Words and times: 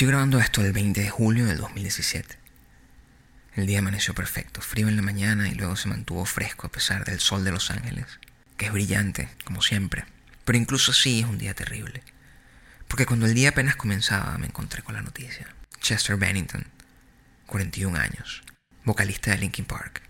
Estoy 0.00 0.12
grabando 0.12 0.38
esto 0.38 0.62
el 0.62 0.72
20 0.72 0.98
de 0.98 1.10
julio 1.10 1.44
del 1.44 1.58
2017. 1.58 2.38
El 3.56 3.66
día 3.66 3.80
amaneció 3.80 4.14
perfecto, 4.14 4.62
frío 4.62 4.88
en 4.88 4.96
la 4.96 5.02
mañana 5.02 5.46
y 5.50 5.54
luego 5.54 5.76
se 5.76 5.90
mantuvo 5.90 6.24
fresco 6.24 6.66
a 6.66 6.72
pesar 6.72 7.04
del 7.04 7.20
sol 7.20 7.44
de 7.44 7.52
Los 7.52 7.70
Ángeles, 7.70 8.06
que 8.56 8.64
es 8.64 8.72
brillante, 8.72 9.28
como 9.44 9.60
siempre. 9.60 10.06
Pero 10.46 10.56
incluso 10.56 10.92
así 10.92 11.20
es 11.20 11.26
un 11.26 11.36
día 11.36 11.52
terrible. 11.52 12.02
Porque 12.88 13.04
cuando 13.04 13.26
el 13.26 13.34
día 13.34 13.50
apenas 13.50 13.76
comenzaba 13.76 14.38
me 14.38 14.46
encontré 14.46 14.80
con 14.82 14.94
la 14.94 15.02
noticia. 15.02 15.54
Chester 15.82 16.16
Bennington, 16.16 16.64
41 17.44 17.98
años, 17.98 18.42
vocalista 18.86 19.32
de 19.32 19.36
Linkin 19.36 19.66
Park, 19.66 20.00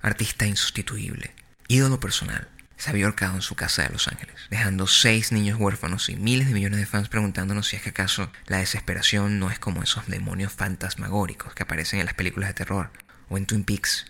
artista 0.00 0.46
insustituible, 0.46 1.34
ídolo 1.66 1.98
personal, 1.98 2.48
se 2.80 2.88
había 2.88 3.04
ahorcado 3.04 3.34
en 3.34 3.42
su 3.42 3.56
casa 3.56 3.82
de 3.82 3.90
Los 3.90 4.08
Ángeles, 4.08 4.36
dejando 4.48 4.86
seis 4.86 5.32
niños 5.32 5.60
huérfanos 5.60 6.08
y 6.08 6.16
miles 6.16 6.48
de 6.48 6.54
millones 6.54 6.80
de 6.80 6.86
fans 6.86 7.10
preguntándonos 7.10 7.68
si 7.68 7.76
es 7.76 7.82
que 7.82 7.90
acaso 7.90 8.32
la 8.46 8.56
desesperación 8.56 9.38
no 9.38 9.50
es 9.50 9.58
como 9.58 9.82
esos 9.82 10.06
demonios 10.06 10.54
fantasmagóricos 10.54 11.52
que 11.52 11.62
aparecen 11.62 12.00
en 12.00 12.06
las 12.06 12.14
películas 12.14 12.48
de 12.48 12.54
terror, 12.54 12.90
o 13.28 13.36
en 13.36 13.44
Twin 13.44 13.64
Peaks, 13.64 14.06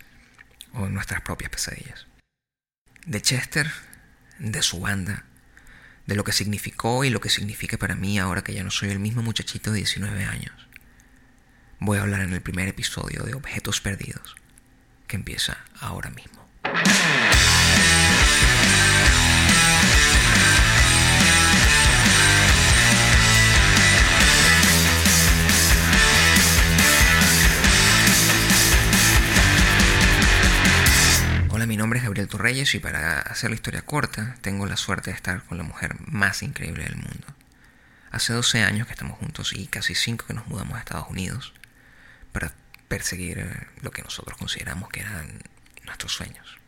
o 0.72 0.86
en 0.86 0.94
nuestras 0.94 1.20
propias 1.22 1.50
pesadillas. 1.50 2.06
De 3.06 3.20
Chester, 3.20 3.72
de 4.38 4.62
su 4.62 4.78
banda, 4.78 5.24
de 6.06 6.14
lo 6.14 6.22
que 6.22 6.30
significó 6.30 7.02
y 7.02 7.10
lo 7.10 7.20
que 7.20 7.28
significa 7.28 7.76
para 7.76 7.96
mí 7.96 8.20
ahora 8.20 8.44
que 8.44 8.54
ya 8.54 8.62
no 8.62 8.70
soy 8.70 8.90
el 8.90 9.00
mismo 9.00 9.20
muchachito 9.20 9.72
de 9.72 9.78
19 9.78 10.24
años. 10.24 10.68
Voy 11.80 11.98
a 11.98 12.02
hablar 12.02 12.20
en 12.20 12.32
el 12.32 12.40
primer 12.40 12.68
episodio 12.68 13.24
de 13.24 13.34
Objetos 13.34 13.80
Perdidos, 13.80 14.36
que 15.08 15.16
empieza 15.16 15.58
ahora 15.80 16.10
mismo. 16.10 16.48
Mi 31.70 31.76
nombre 31.76 32.00
es 32.00 32.04
Gabriel 32.04 32.26
Torreyes 32.26 32.74
y 32.74 32.80
para 32.80 33.20
hacer 33.20 33.50
la 33.50 33.54
historia 33.54 33.82
corta, 33.82 34.34
tengo 34.40 34.66
la 34.66 34.76
suerte 34.76 35.10
de 35.10 35.16
estar 35.16 35.44
con 35.44 35.56
la 35.56 35.62
mujer 35.62 35.94
más 36.00 36.42
increíble 36.42 36.82
del 36.82 36.96
mundo. 36.96 37.28
Hace 38.10 38.32
12 38.32 38.64
años 38.64 38.88
que 38.88 38.92
estamos 38.92 39.16
juntos 39.18 39.52
y 39.52 39.68
casi 39.68 39.94
5 39.94 40.26
que 40.26 40.34
nos 40.34 40.48
mudamos 40.48 40.74
a 40.74 40.80
Estados 40.80 41.08
Unidos 41.08 41.54
para 42.32 42.52
perseguir 42.88 43.68
lo 43.82 43.92
que 43.92 44.02
nosotros 44.02 44.36
consideramos 44.36 44.88
que 44.88 44.98
eran 44.98 45.28
nuestros 45.84 46.12
sueños. 46.12 46.58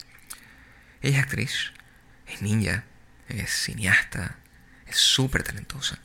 Ella 1.01 1.19
es 1.19 1.25
actriz, 1.25 1.73
es 2.33 2.43
ninja, 2.43 2.85
es 3.29 3.51
cineasta, 3.51 4.37
es 4.87 4.97
súper 4.97 5.43
talentosa. 5.43 5.99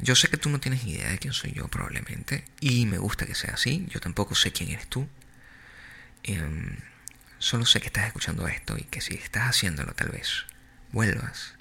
Yo 0.00 0.14
sé 0.14 0.28
que 0.28 0.36
tú 0.36 0.50
no 0.50 0.60
tienes 0.60 0.84
idea 0.84 1.10
de 1.10 1.18
quién 1.18 1.32
soy 1.32 1.52
yo 1.52 1.68
probablemente 1.68 2.44
y 2.60 2.86
me 2.86 2.98
gusta 2.98 3.26
que 3.26 3.34
sea 3.34 3.54
así. 3.54 3.86
Yo 3.88 4.00
tampoco 4.00 4.34
sé 4.34 4.52
quién 4.52 4.70
eres 4.70 4.86
tú. 4.88 5.08
Em, 6.22 6.76
Solo 7.38 7.66
sé 7.66 7.80
que 7.80 7.88
estás 7.88 8.06
escuchando 8.06 8.48
esto 8.48 8.78
y 8.78 8.84
que 8.84 9.00
si 9.00 9.14
estás 9.14 9.44
haciéndolo 9.44 9.92
tal 9.92 10.08
vez 10.08 10.46
vuelvas 10.92 11.54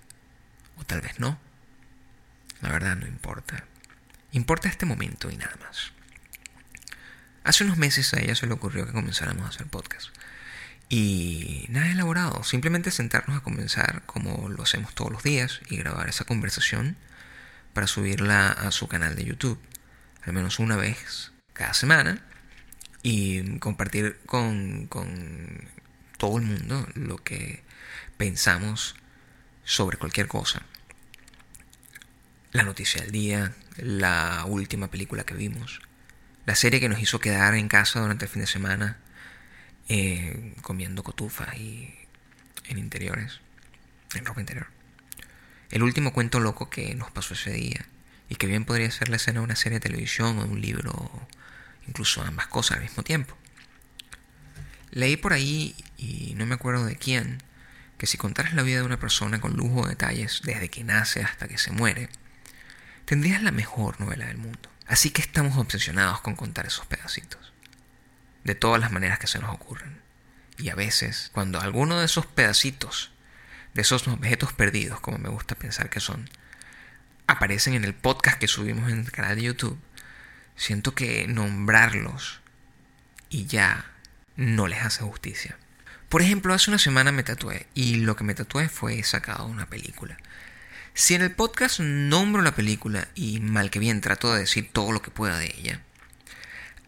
o 0.77 0.85
tal 0.85 1.01
vez 1.01 1.19
no. 1.19 1.39
La 2.61 2.69
verdad 2.69 2.95
no 2.95 3.07
importa. 3.07 3.65
Importa 4.31 4.69
este 4.69 4.85
momento 4.85 5.29
y 5.29 5.35
nada 5.35 5.55
más. 5.61 5.91
Hace 7.43 7.65
unos 7.65 7.77
meses 7.77 8.13
a 8.13 8.21
ella 8.21 8.35
se 8.35 8.47
le 8.47 8.53
ocurrió 8.53 8.85
que 8.85 8.93
comenzáramos 8.93 9.45
a 9.45 9.49
hacer 9.49 9.67
podcast. 9.67 10.09
Y 10.87 11.65
nada 11.69 11.91
elaborado, 11.91 12.43
simplemente 12.43 12.91
sentarnos 12.91 13.37
a 13.37 13.43
comenzar 13.43 14.03
como 14.05 14.49
lo 14.49 14.63
hacemos 14.63 14.93
todos 14.93 15.11
los 15.11 15.23
días 15.23 15.61
y 15.69 15.77
grabar 15.77 16.09
esa 16.09 16.25
conversación 16.25 16.95
para 17.73 17.87
subirla 17.87 18.49
a 18.51 18.71
su 18.71 18.87
canal 18.87 19.15
de 19.15 19.25
YouTube, 19.25 19.59
al 20.23 20.33
menos 20.33 20.59
una 20.59 20.75
vez 20.75 21.31
cada 21.53 21.73
semana, 21.73 22.19
y 23.01 23.59
compartir 23.59 24.19
con, 24.25 24.87
todo 26.17 26.37
el 26.37 26.43
mundo 26.43 26.87
lo 26.93 27.17
que 27.17 27.63
pensamos 28.17 28.95
sobre 29.63 29.97
cualquier 29.97 30.27
cosa. 30.27 30.61
La 32.51 32.63
noticia 32.63 33.01
del 33.01 33.11
día, 33.11 33.53
la 33.77 34.45
última 34.47 34.89
película 34.89 35.23
que 35.23 35.33
vimos, 35.33 35.81
la 36.45 36.55
serie 36.55 36.79
que 36.79 36.89
nos 36.89 36.99
hizo 36.99 37.19
quedar 37.19 37.55
en 37.55 37.67
casa 37.67 37.99
durante 37.99 38.25
el 38.25 38.31
fin 38.31 38.41
de 38.41 38.47
semana 38.47 38.99
eh, 39.87 40.53
comiendo 40.61 41.03
cotufas 41.03 41.55
y 41.57 41.93
en 42.67 42.77
interiores, 42.77 43.39
en 44.13 44.25
ropa 44.25 44.41
interior. 44.41 44.67
El 45.69 45.83
último 45.83 46.13
cuento 46.13 46.39
loco 46.39 46.69
que 46.69 46.95
nos 46.95 47.11
pasó 47.11 47.33
ese 47.33 47.51
día 47.51 47.85
y 48.29 48.35
que 48.35 48.47
bien 48.47 48.65
podría 48.65 48.89
ser 48.91 49.09
la 49.09 49.17
escena 49.17 49.39
de 49.39 49.45
una 49.45 49.55
serie 49.55 49.79
de 49.79 49.87
televisión 49.89 50.39
o 50.39 50.43
de 50.43 50.49
un 50.49 50.61
libro 50.61 51.27
incluso 51.87 52.21
ambas 52.21 52.47
cosas 52.47 52.77
al 52.77 52.83
mismo 52.83 53.03
tiempo. 53.03 53.35
Leí 54.91 55.17
por 55.17 55.33
ahí, 55.33 55.75
y 55.97 56.33
no 56.35 56.45
me 56.45 56.55
acuerdo 56.55 56.85
de 56.85 56.95
quién, 56.95 57.43
que 57.97 58.07
si 58.07 58.17
contaras 58.17 58.53
la 58.53 58.63
vida 58.63 58.79
de 58.79 58.85
una 58.85 58.99
persona 58.99 59.41
con 59.41 59.55
lujo 59.55 59.83
de 59.83 59.89
detalles 59.89 60.41
desde 60.43 60.69
que 60.69 60.83
nace 60.83 61.21
hasta 61.21 61.47
que 61.47 61.57
se 61.57 61.71
muere, 61.71 62.09
tendrías 63.05 63.43
la 63.43 63.51
mejor 63.51 63.99
novela 63.99 64.25
del 64.27 64.37
mundo. 64.37 64.69
Así 64.87 65.09
que 65.09 65.21
estamos 65.21 65.57
obsesionados 65.57 66.21
con 66.21 66.35
contar 66.35 66.65
esos 66.65 66.85
pedacitos, 66.85 67.53
de 68.45 68.55
todas 68.55 68.79
las 68.79 68.91
maneras 68.91 69.19
que 69.19 69.27
se 69.27 69.39
nos 69.39 69.53
ocurren. 69.53 69.99
Y 70.57 70.69
a 70.69 70.75
veces, 70.75 71.31
cuando 71.33 71.59
alguno 71.59 71.99
de 71.99 72.05
esos 72.05 72.25
pedacitos, 72.25 73.11
de 73.73 73.81
esos 73.81 74.07
objetos 74.07 74.53
perdidos, 74.53 75.01
como 75.01 75.17
me 75.17 75.29
gusta 75.29 75.55
pensar 75.55 75.89
que 75.89 75.99
son, 75.99 76.29
aparecen 77.27 77.73
en 77.73 77.83
el 77.83 77.93
podcast 77.93 78.39
que 78.39 78.47
subimos 78.47 78.89
en 78.89 78.99
el 78.99 79.11
canal 79.11 79.35
de 79.35 79.41
YouTube, 79.41 79.77
siento 80.55 80.95
que 80.95 81.27
nombrarlos 81.27 82.39
y 83.29 83.47
ya 83.47 83.91
no 84.37 84.67
les 84.67 84.83
hace 84.83 85.03
justicia. 85.03 85.57
Por 86.07 86.21
ejemplo, 86.21 86.53
hace 86.53 86.69
una 86.69 86.79
semana 86.79 87.11
me 87.11 87.23
tatué 87.23 87.67
y 87.73 87.95
lo 87.95 88.15
que 88.15 88.23
me 88.23 88.35
tatué 88.35 88.69
fue 88.69 89.01
sacado 89.03 89.47
de 89.47 89.51
una 89.51 89.65
película. 89.65 90.17
Si 90.93 91.15
en 91.15 91.23
el 91.23 91.31
podcast 91.31 91.79
nombro 91.79 92.41
la 92.41 92.55
película 92.55 93.09
y 93.15 93.41
mal 93.41 93.69
que 93.69 93.79
bien 93.79 93.99
trato 93.99 94.31
de 94.33 94.41
decir 94.41 94.69
todo 94.71 94.93
lo 94.93 95.01
que 95.01 95.11
pueda 95.11 95.37
de 95.37 95.53
ella, 95.57 95.81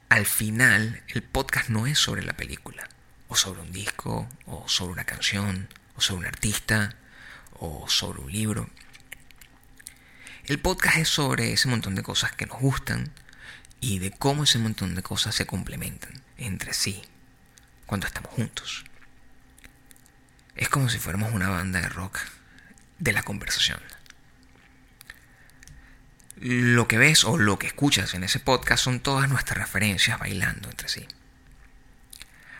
al 0.10 0.26
final 0.26 1.04
el 1.08 1.24
podcast 1.24 1.70
no 1.70 1.88
es 1.88 2.00
sobre 2.00 2.24
la 2.24 2.34
película, 2.34 2.88
o 3.28 3.36
sobre 3.36 3.62
un 3.62 3.72
disco, 3.72 4.30
o 4.46 4.68
sobre 4.68 4.94
una 4.94 5.06
canción, 5.06 5.68
o 5.96 6.02
sobre 6.02 6.22
un 6.22 6.26
artista, 6.28 6.96
o 7.60 7.90
sobre 7.90 8.22
un 8.22 8.32
libro. 8.32 8.70
El 10.46 10.60
podcast 10.60 10.98
es 10.98 11.10
sobre 11.10 11.52
ese 11.52 11.68
montón 11.68 11.96
de 11.96 12.04
cosas 12.04 12.32
que 12.32 12.46
nos 12.46 12.60
gustan, 12.60 13.12
y 13.80 14.00
de 14.00 14.12
cómo 14.12 14.44
ese 14.44 14.60
montón 14.60 14.96
de 14.96 15.04
cosas 15.04 15.36
se 15.36 15.46
complementan 15.46 16.12
entre 16.38 16.74
sí 16.74 17.02
cuando 17.86 18.08
estamos 18.08 18.32
juntos. 18.32 18.86
Es 20.56 20.70
como 20.70 20.90
si 20.90 20.98
fuéramos 20.98 21.34
una 21.34 21.50
banda 21.50 21.82
de 21.82 21.90
rock 21.90 22.20
de 23.00 23.14
la 23.14 23.24
conversación. 23.24 23.80
Lo 26.40 26.88
que 26.88 26.98
ves 26.98 27.24
o 27.24 27.38
lo 27.38 27.58
que 27.58 27.68
escuchas 27.68 28.14
en 28.14 28.24
ese 28.24 28.40
podcast 28.40 28.84
son 28.84 29.00
todas 29.00 29.28
nuestras 29.28 29.58
referencias 29.58 30.20
bailando 30.20 30.70
entre 30.70 30.88
sí. 30.88 31.08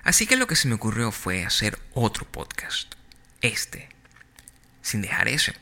Así 0.04 0.26
que 0.26 0.36
lo 0.36 0.48
que 0.48 0.56
se 0.56 0.68
me 0.68 0.76
ocurrió 0.76 1.12
fue 1.12 1.46
hacer 1.46 1.78
otro 1.94 2.26
podcast, 2.26 2.96
este, 3.42 3.90
sin 4.82 5.02
dejar 5.02 5.28
ese, 5.28 5.54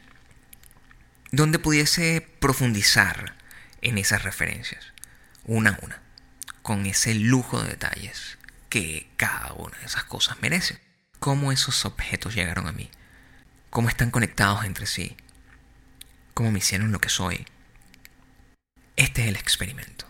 donde 1.32 1.60
pudiese 1.60 2.22
profundizar 2.40 3.36
en 3.82 3.98
esas 3.98 4.24
referencias 4.24 4.94
una 5.44 5.72
a 5.72 5.80
una, 5.82 6.02
con 6.62 6.86
ese 6.86 7.16
lujo 7.16 7.62
de 7.62 7.70
detalles 7.70 8.38
que 8.70 9.10
cada 9.18 9.54
una 9.54 9.78
de 9.80 9.86
esas 9.86 10.04
cosas 10.06 10.42
merece. 10.42 10.80
Cómo 11.20 11.52
esos 11.52 11.86
objetos 11.86 12.36
llegaron 12.36 12.68
a 12.68 12.72
mí, 12.72 12.90
cómo 13.70 13.90
están 13.90 14.12
conectados 14.12 14.64
entre 14.64 14.86
sí, 14.86 15.18
cómo 16.34 16.52
me 16.52 16.60
hicieron 16.60 16.92
lo 16.92 17.00
que 17.00 17.10
soy. 17.10 17.46
Este 18.96 19.24
es 19.24 19.28
el 19.28 19.36
experimento. 19.36 20.06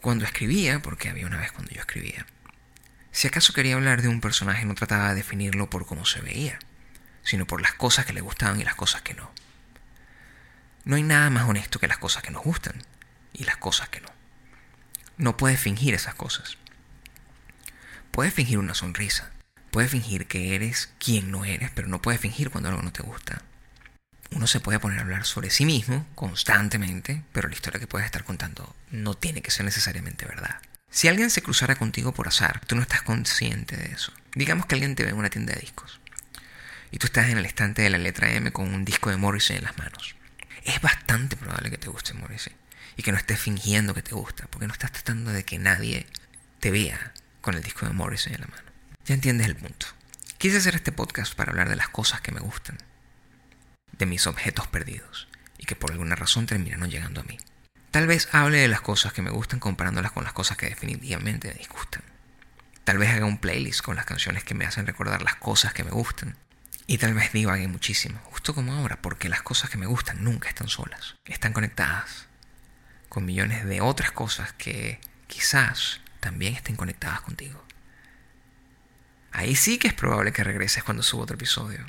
Cuando 0.00 0.24
escribía, 0.24 0.80
porque 0.80 1.08
había 1.08 1.26
una 1.26 1.38
vez 1.38 1.50
cuando 1.50 1.72
yo 1.72 1.80
escribía, 1.80 2.26
si 3.10 3.26
acaso 3.26 3.52
quería 3.52 3.74
hablar 3.74 4.02
de 4.02 4.08
un 4.08 4.20
personaje 4.20 4.64
no 4.64 4.74
trataba 4.74 5.08
de 5.08 5.16
definirlo 5.16 5.70
por 5.70 5.86
cómo 5.86 6.04
se 6.04 6.20
veía, 6.20 6.58
sino 7.22 7.46
por 7.46 7.62
las 7.62 7.74
cosas 7.74 8.06
que 8.06 8.12
le 8.12 8.20
gustaban 8.20 8.60
y 8.60 8.64
las 8.64 8.74
cosas 8.74 9.02
que 9.02 9.14
no. 9.14 9.32
No 10.84 10.96
hay 10.96 11.02
nada 11.02 11.30
más 11.30 11.48
honesto 11.48 11.80
que 11.80 11.88
las 11.88 11.98
cosas 11.98 12.22
que 12.22 12.30
nos 12.30 12.44
gustan 12.44 12.74
y 13.32 13.44
las 13.44 13.56
cosas 13.56 13.88
que 13.88 14.00
no. 14.00 14.08
No 15.16 15.36
puedes 15.36 15.58
fingir 15.58 15.94
esas 15.94 16.14
cosas. 16.14 16.58
Puedes 18.10 18.34
fingir 18.34 18.58
una 18.58 18.74
sonrisa. 18.74 19.32
Puedes 19.70 19.90
fingir 19.90 20.26
que 20.26 20.54
eres 20.54 20.92
quien 20.98 21.32
no 21.32 21.44
eres, 21.44 21.70
pero 21.74 21.88
no 21.88 22.00
puedes 22.00 22.20
fingir 22.20 22.50
cuando 22.50 22.68
algo 22.68 22.82
no 22.82 22.92
te 22.92 23.02
gusta. 23.02 23.42
Uno 24.44 24.48
se 24.48 24.60
puede 24.60 24.78
poner 24.78 24.98
a 24.98 25.02
hablar 25.04 25.24
sobre 25.24 25.48
sí 25.48 25.64
mismo 25.64 26.06
constantemente, 26.14 27.22
pero 27.32 27.48
la 27.48 27.54
historia 27.54 27.80
que 27.80 27.86
puedes 27.86 28.04
estar 28.04 28.24
contando 28.24 28.76
no 28.90 29.14
tiene 29.14 29.40
que 29.40 29.50
ser 29.50 29.64
necesariamente 29.64 30.26
verdad. 30.26 30.60
Si 30.90 31.08
alguien 31.08 31.30
se 31.30 31.40
cruzara 31.40 31.76
contigo 31.76 32.12
por 32.12 32.28
azar, 32.28 32.60
tú 32.66 32.76
no 32.76 32.82
estás 32.82 33.00
consciente 33.00 33.74
de 33.74 33.86
eso. 33.86 34.12
Digamos 34.34 34.66
que 34.66 34.74
alguien 34.74 34.96
te 34.96 35.02
ve 35.02 35.08
en 35.08 35.16
una 35.16 35.30
tienda 35.30 35.54
de 35.54 35.62
discos 35.62 35.98
y 36.90 36.98
tú 36.98 37.06
estás 37.06 37.30
en 37.30 37.38
el 37.38 37.46
estante 37.46 37.80
de 37.80 37.88
la 37.88 37.96
letra 37.96 38.32
M 38.32 38.52
con 38.52 38.74
un 38.74 38.84
disco 38.84 39.08
de 39.08 39.16
Morrissey 39.16 39.56
en 39.56 39.64
las 39.64 39.78
manos. 39.78 40.14
es 40.64 40.78
bastante 40.82 41.36
probable 41.36 41.70
que 41.70 41.78
te 41.78 41.88
guste 41.88 42.12
Morrissey. 42.12 42.52
Y 42.98 43.02
que 43.02 43.12
no 43.12 43.16
estés 43.16 43.40
fingiendo 43.40 43.94
que 43.94 44.02
te 44.02 44.14
gusta, 44.14 44.46
porque 44.50 44.66
no 44.66 44.74
estás 44.74 44.92
tratando 44.92 45.30
de 45.30 45.44
que 45.46 45.58
nadie 45.58 46.06
te 46.60 46.70
vea 46.70 47.14
con 47.40 47.54
el 47.54 47.62
disco 47.62 47.86
de 47.86 47.94
Morrissey 47.94 48.34
en 48.34 48.42
la 48.42 48.48
mano. 48.48 48.70
Ya 49.06 49.14
entiendes 49.14 49.46
el 49.46 49.56
punto. 49.56 49.86
Quise 50.36 50.58
hacer 50.58 50.74
este 50.74 50.92
podcast 50.92 51.34
para 51.34 51.52
hablar 51.52 51.70
de 51.70 51.76
las 51.76 51.88
cosas 51.88 52.20
que 52.20 52.30
me 52.30 52.40
gustan, 52.40 52.76
de 53.98 54.06
mis 54.06 54.26
objetos 54.26 54.66
perdidos, 54.66 55.28
y 55.58 55.66
que 55.66 55.76
por 55.76 55.92
alguna 55.92 56.16
razón 56.16 56.46
terminaron 56.46 56.90
llegando 56.90 57.20
a 57.20 57.24
mí. 57.24 57.38
Tal 57.90 58.06
vez 58.06 58.28
hable 58.32 58.58
de 58.58 58.68
las 58.68 58.80
cosas 58.80 59.12
que 59.12 59.22
me 59.22 59.30
gustan 59.30 59.60
comparándolas 59.60 60.12
con 60.12 60.24
las 60.24 60.32
cosas 60.32 60.56
que 60.56 60.66
definitivamente 60.66 61.48
me 61.48 61.54
disgustan. 61.54 62.02
Tal 62.82 62.98
vez 62.98 63.10
haga 63.10 63.24
un 63.24 63.38
playlist 63.38 63.82
con 63.82 63.96
las 63.96 64.04
canciones 64.04 64.44
que 64.44 64.54
me 64.54 64.66
hacen 64.66 64.86
recordar 64.86 65.22
las 65.22 65.36
cosas 65.36 65.72
que 65.72 65.84
me 65.84 65.90
gustan. 65.90 66.36
Y 66.86 66.98
tal 66.98 67.14
vez 67.14 67.32
divague 67.32 67.66
muchísimo, 67.66 68.20
justo 68.24 68.54
como 68.54 68.74
ahora, 68.74 69.00
porque 69.00 69.30
las 69.30 69.42
cosas 69.42 69.70
que 69.70 69.78
me 69.78 69.86
gustan 69.86 70.22
nunca 70.22 70.48
están 70.48 70.68
solas. 70.68 71.14
Están 71.24 71.54
conectadas 71.54 72.26
con 73.08 73.24
millones 73.24 73.64
de 73.64 73.80
otras 73.80 74.12
cosas 74.12 74.52
que 74.52 75.00
quizás 75.28 76.00
también 76.20 76.54
estén 76.54 76.76
conectadas 76.76 77.20
contigo. 77.22 77.64
Ahí 79.32 79.56
sí 79.56 79.78
que 79.78 79.88
es 79.88 79.94
probable 79.94 80.32
que 80.32 80.44
regreses 80.44 80.84
cuando 80.84 81.02
suba 81.02 81.22
otro 81.22 81.36
episodio. 81.36 81.86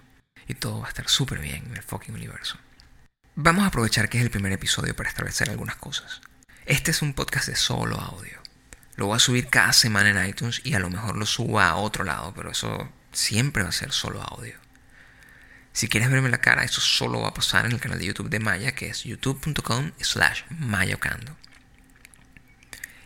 Y 0.47 0.55
todo 0.55 0.81
va 0.81 0.87
a 0.87 0.89
estar 0.89 1.09
súper 1.09 1.39
bien 1.39 1.65
en 1.67 1.75
el 1.75 1.83
fucking 1.83 2.13
universo. 2.13 2.57
Vamos 3.35 3.63
a 3.63 3.67
aprovechar 3.67 4.09
que 4.09 4.17
es 4.17 4.23
el 4.23 4.31
primer 4.31 4.51
episodio 4.51 4.95
para 4.95 5.09
establecer 5.09 5.49
algunas 5.49 5.75
cosas. 5.75 6.21
Este 6.65 6.91
es 6.91 7.01
un 7.01 7.13
podcast 7.13 7.47
de 7.47 7.55
solo 7.55 7.99
audio. 7.99 8.41
Lo 8.95 9.07
voy 9.07 9.17
a 9.17 9.19
subir 9.19 9.47
cada 9.47 9.73
semana 9.73 10.09
en 10.09 10.29
iTunes 10.29 10.61
y 10.63 10.73
a 10.73 10.79
lo 10.79 10.89
mejor 10.89 11.17
lo 11.17 11.25
suba 11.25 11.67
a 11.67 11.75
otro 11.75 12.03
lado, 12.03 12.33
pero 12.33 12.51
eso 12.51 12.89
siempre 13.11 13.63
va 13.63 13.69
a 13.69 13.73
ser 13.73 13.91
solo 13.91 14.21
audio. 14.21 14.55
Si 15.73 15.89
quieres 15.89 16.09
verme 16.09 16.29
la 16.29 16.39
cara, 16.39 16.63
eso 16.63 16.79
solo 16.79 17.21
va 17.21 17.29
a 17.29 17.33
pasar 17.33 17.65
en 17.65 17.73
el 17.73 17.81
canal 17.81 17.99
de 17.99 18.05
YouTube 18.05 18.29
de 18.29 18.39
Maya, 18.39 18.73
que 18.73 18.87
es 18.87 19.03
youtube.com 19.03 19.91
slash 19.99 20.43
mayocando. 20.49 21.35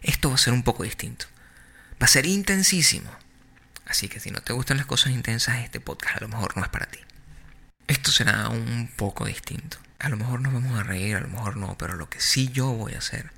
Esto 0.04 0.30
va 0.30 0.36
a 0.36 0.38
ser 0.38 0.54
un 0.54 0.62
poco 0.62 0.84
distinto. 0.84 1.26
Va 2.02 2.06
a 2.06 2.08
ser 2.08 2.28
intensísimo. 2.28 3.12
Así 3.88 4.08
que 4.08 4.20
si 4.20 4.30
no 4.30 4.42
te 4.42 4.54
gustan 4.54 4.78
las 4.78 4.86
cosas 4.86 5.14
intensas, 5.14 5.64
este 5.64 5.80
podcast 5.80 6.18
a 6.18 6.22
lo 6.22 6.28
mejor 6.28 6.56
no 6.56 6.64
es 6.64 6.70
para 6.70 6.86
ti. 6.86 7.00
Esto 7.90 8.12
será 8.12 8.50
un 8.50 8.88
poco 8.96 9.26
distinto. 9.26 9.78
A 9.98 10.10
lo 10.10 10.18
mejor 10.18 10.42
nos 10.42 10.54
vamos 10.54 10.80
a 10.80 10.84
reír, 10.84 11.16
a 11.16 11.22
lo 11.22 11.28
mejor 11.28 11.58
no, 11.58 11.76
pero 11.76 11.96
lo 11.96 12.08
que 12.08 12.20
sí 12.20 12.50
yo 12.50 12.68
voy 12.68 12.94
a 12.94 13.00
hacer 13.00 13.32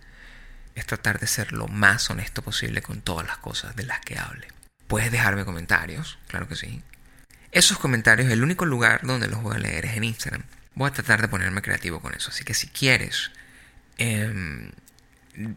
es 0.76 0.86
tratar 0.86 1.20
de 1.22 1.28
ser 1.28 1.54
lo 1.54 1.70
más 1.70 2.10
honesto 2.10 2.42
posible 2.42 2.82
con 2.82 3.02
todas 3.02 3.26
las 3.26 3.38
cosas 3.38 3.78
de 3.78 3.86
las 3.86 4.02
que 4.02 4.20
hable. 4.20 4.50
Puedes 4.88 5.10
dejarme 5.10 5.46
comentarios, 5.46 6.20
claro 6.28 6.50
que 6.50 6.58
sí. 6.58 6.84
Esos 7.54 7.80
comentarios, 7.80 8.30
el 8.30 8.44
único 8.44 8.66
lugar 8.66 9.00
donde 9.04 9.30
los 9.30 9.42
voy 9.42 9.56
a 9.56 9.60
leer 9.60 9.86
es 9.86 9.96
en 9.96 10.04
Instagram. 10.04 10.44
Voy 10.76 10.90
a 10.90 10.94
tratar 10.94 11.22
de 11.22 11.30
ponerme 11.30 11.62
creativo 11.62 12.02
con 12.02 12.14
eso. 12.14 12.32
Así 12.32 12.44
que 12.44 12.54
si 12.54 12.68
quieres, 12.68 13.32
em, 13.98 14.72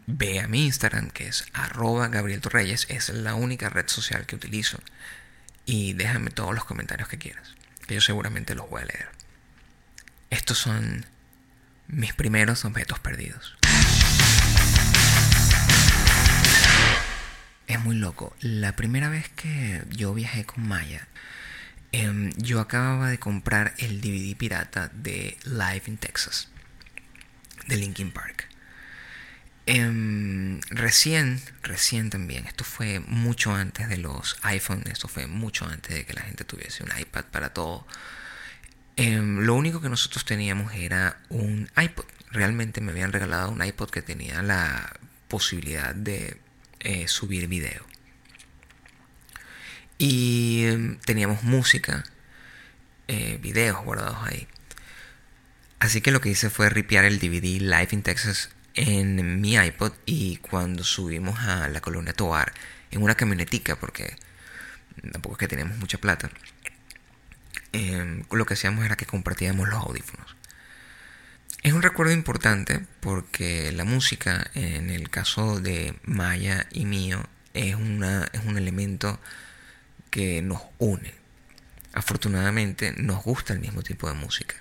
ve 0.07 0.39
a 0.39 0.47
mi 0.47 0.67
Instagram, 0.67 1.09
que 1.09 1.27
es 1.27 1.43
arroba 1.51 2.07
Gabriel 2.07 2.39
Torreyes. 2.39 2.87
Es 2.89 3.09
la 3.09 3.35
única 3.35 3.67
red 3.67 3.89
social 3.89 4.25
que 4.25 4.37
utilizo. 4.37 4.79
Y 5.65 5.93
déjame 5.93 6.31
todos 6.31 6.55
los 6.55 6.63
comentarios 6.63 7.09
que 7.09 7.17
quieras, 7.17 7.54
que 7.85 7.95
yo 7.95 8.01
seguramente 8.01 8.55
los 8.55 8.69
voy 8.69 8.81
a 8.81 8.85
leer. 8.85 9.09
Estos 10.29 10.57
son 10.57 11.05
mis 11.87 12.13
primeros 12.13 12.65
objetos 12.65 12.99
perdidos. 12.99 13.55
Es 17.67 17.79
muy 17.79 17.95
loco. 17.95 18.35
La 18.41 18.75
primera 18.75 19.09
vez 19.09 19.29
que 19.29 19.83
yo 19.89 20.13
viajé 20.13 20.45
con 20.45 20.67
Maya, 20.67 21.07
em, 21.91 22.31
yo 22.37 22.59
acababa 22.59 23.09
de 23.09 23.19
comprar 23.19 23.73
el 23.77 24.01
DVD 24.01 24.35
pirata 24.35 24.89
de 24.93 25.37
Live 25.45 25.83
in 25.87 25.97
Texas, 25.97 26.49
de 27.67 27.77
Linkin 27.77 28.11
Park. 28.11 28.47
Em, 29.67 30.61
recién, 30.69 31.41
recién 31.63 32.11
también, 32.11 32.45
esto 32.45 32.63
fue 32.63 32.99
mucho 32.99 33.51
antes 33.55 33.89
de 33.89 33.97
los 33.97 34.37
iPhones, 34.43 34.85
esto 34.87 35.07
fue 35.07 35.25
mucho 35.25 35.65
antes 35.65 35.95
de 35.95 36.05
que 36.05 36.13
la 36.13 36.21
gente 36.21 36.43
tuviese 36.43 36.83
un 36.83 36.91
iPad 36.97 37.25
para 37.25 37.49
todo. 37.53 37.87
Em, 38.95 39.39
lo 39.39 39.55
único 39.55 39.81
que 39.81 39.89
nosotros 39.89 40.23
teníamos 40.23 40.73
era 40.73 41.19
un 41.29 41.69
iPod. 41.77 42.05
Realmente 42.31 42.79
me 42.81 42.91
habían 42.91 43.11
regalado 43.11 43.49
un 43.49 43.63
iPod 43.63 43.89
que 43.89 44.01
tenía 44.01 44.41
la 44.43 44.99
posibilidad 45.27 45.95
de 45.95 46.39
eh, 46.79 47.07
subir 47.07 47.47
video. 47.47 47.85
Y 49.97 50.65
em, 50.65 50.99
teníamos 50.99 51.43
música, 51.43 52.03
eh, 53.07 53.39
videos 53.41 53.83
guardados 53.83 54.17
ahí. 54.23 54.47
Así 55.79 56.01
que 56.01 56.11
lo 56.11 56.21
que 56.21 56.29
hice 56.29 56.49
fue 56.49 56.69
ripear 56.69 57.05
el 57.05 57.19
DVD 57.19 57.61
Live 57.61 57.89
in 57.91 58.03
Texas 58.03 58.49
en 58.75 59.41
mi 59.41 59.55
iPod 59.55 59.93
y 60.05 60.37
cuando 60.37 60.83
subimos 60.83 61.39
a 61.39 61.67
la 61.69 61.81
colonia 61.81 62.13
Toar 62.13 62.53
en 62.91 63.01
una 63.01 63.15
camionetica, 63.15 63.75
porque 63.77 64.15
tampoco 65.11 65.35
es 65.35 65.39
que 65.39 65.47
teníamos 65.47 65.77
mucha 65.77 65.97
plata, 65.97 66.29
em, 67.71 68.23
lo 68.31 68.45
que 68.45 68.53
hacíamos 68.53 68.85
era 68.85 68.95
que 68.95 69.05
compartíamos 69.05 69.67
los 69.67 69.81
audífonos. 69.81 70.35
Es 71.63 71.73
un 71.73 71.81
recuerdo 71.81 72.13
importante 72.13 72.85
porque 72.99 73.71
la 73.71 73.85
música, 73.85 74.51
en 74.53 74.91
el 74.91 75.09
caso 75.09 75.59
de 75.59 75.97
Maya 76.03 76.67
y 76.71 76.85
mío, 76.85 77.25
es, 77.53 77.75
una, 77.75 78.29
es 78.33 78.43
un 78.45 78.57
elemento 78.57 79.19
que 80.11 80.41
nos 80.41 80.61
une. 80.77 81.15
Afortunadamente 81.93 82.93
nos 82.97 83.23
gusta 83.23 83.53
el 83.53 83.59
mismo 83.59 83.81
tipo 83.81 84.07
de 84.07 84.13
música. 84.13 84.55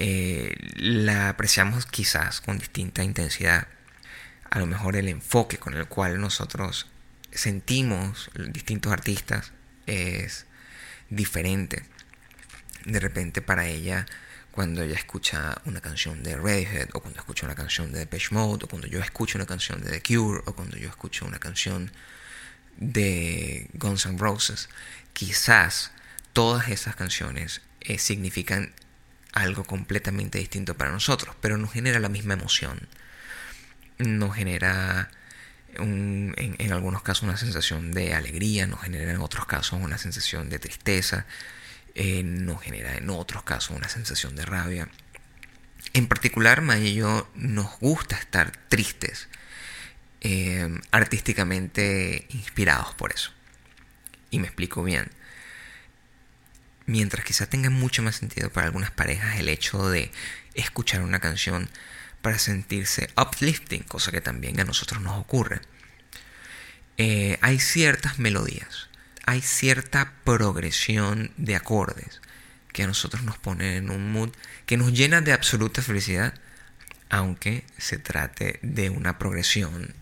Eh, 0.00 0.54
la 0.76 1.28
apreciamos 1.28 1.84
quizás 1.84 2.40
con 2.40 2.56
distinta 2.56 3.02
intensidad. 3.02 3.66
A 4.48 4.60
lo 4.60 4.66
mejor 4.66 4.94
el 4.94 5.08
enfoque 5.08 5.58
con 5.58 5.74
el 5.74 5.88
cual 5.88 6.20
nosotros 6.20 6.86
sentimos 7.32 8.30
distintos 8.52 8.92
artistas 8.92 9.52
es 9.86 10.46
diferente. 11.10 11.82
De 12.84 13.00
repente 13.00 13.42
para 13.42 13.66
ella 13.66 14.06
cuando 14.52 14.82
ella 14.82 14.94
escucha 14.94 15.60
una 15.64 15.80
canción 15.80 16.22
de 16.22 16.36
Radiohead, 16.36 16.90
o 16.92 17.00
cuando 17.00 17.18
escucha 17.18 17.46
una 17.46 17.56
canción 17.56 17.90
de 17.90 17.98
Depeche 17.98 18.28
Mode, 18.30 18.66
o 18.66 18.68
cuando 18.68 18.86
yo 18.86 19.00
escucho 19.00 19.36
una 19.36 19.46
canción 19.46 19.82
de 19.82 19.90
The 19.90 20.02
Cure, 20.02 20.42
o 20.46 20.52
cuando 20.54 20.76
yo 20.76 20.88
escucho 20.88 21.26
una 21.26 21.40
canción 21.40 21.90
de 22.76 23.68
Guns 23.74 24.06
N' 24.06 24.18
Roses, 24.18 24.68
quizás 25.12 25.90
todas 26.32 26.68
esas 26.68 26.94
canciones 26.94 27.62
eh, 27.80 27.98
significan 27.98 28.72
algo 29.32 29.64
completamente 29.64 30.38
distinto 30.38 30.76
para 30.76 30.90
nosotros, 30.90 31.36
pero 31.40 31.58
nos 31.58 31.72
genera 31.72 32.00
la 32.00 32.08
misma 32.08 32.34
emoción. 32.34 32.88
Nos 33.98 34.34
genera 34.34 35.10
en, 35.74 36.72
algunos 36.72 37.02
casos 37.02 37.24
una 37.24 37.36
sensación 37.36 37.92
de 37.92 38.14
alegría, 38.14 38.66
nos 38.66 38.80
genera 38.80 39.12
en 39.12 39.20
otros 39.20 39.46
casos 39.46 39.80
una 39.80 39.98
sensación 39.98 40.48
de 40.48 40.58
tristeza, 40.58 41.26
eh, 41.94 42.22
nos 42.22 42.62
genera 42.62 42.96
en 42.96 43.10
otros 43.10 43.42
casos 43.42 43.76
una 43.76 43.88
sensación 43.88 44.36
de 44.36 44.44
rabia. 44.44 44.88
En 45.92 46.06
particular, 46.06 46.60
Maya 46.60 46.84
y 46.84 46.94
yo 46.94 47.30
nos 47.34 47.78
gusta 47.80 48.16
estar 48.16 48.52
tristes, 48.68 49.28
eh, 50.20 50.68
artísticamente 50.90 52.26
inspirados 52.30 52.94
por 52.94 53.12
eso. 53.12 53.32
Y 54.30 54.38
me 54.38 54.46
explico 54.46 54.82
bien. 54.82 55.10
Mientras 56.88 57.24
quizá 57.24 57.46
tenga 57.46 57.70
mucho 57.70 58.02
más 58.02 58.16
sentido 58.16 58.50
para 58.50 58.66
algunas 58.66 58.90
parejas 58.90 59.38
el 59.38 59.48
hecho 59.48 59.88
de 59.88 60.10
escuchar 60.54 61.02
una 61.02 61.20
canción 61.20 61.70
para 62.20 62.40
sentirse 62.40 63.10
uplifting, 63.16 63.84
cosa 63.84 64.10
que 64.10 64.20
también 64.20 64.58
a 64.58 64.64
nosotros 64.64 65.00
nos 65.00 65.16
ocurre. 65.16 65.60
Eh, 66.96 67.38
hay 67.42 67.60
ciertas 67.60 68.18
melodías 68.18 68.88
hay 69.28 69.42
cierta 69.42 70.14
progresión 70.24 71.32
de 71.36 71.54
acordes 71.54 72.22
que 72.72 72.84
a 72.84 72.86
nosotros 72.86 73.24
nos 73.24 73.36
pone 73.36 73.76
en 73.76 73.90
un 73.90 74.10
mood 74.10 74.30
que 74.64 74.78
nos 74.78 74.94
llena 74.94 75.20
de 75.20 75.34
absoluta 75.34 75.82
felicidad, 75.82 76.32
aunque 77.10 77.66
se 77.76 77.98
trate 77.98 78.58
de 78.62 78.88
una 78.88 79.18
progresión 79.18 79.92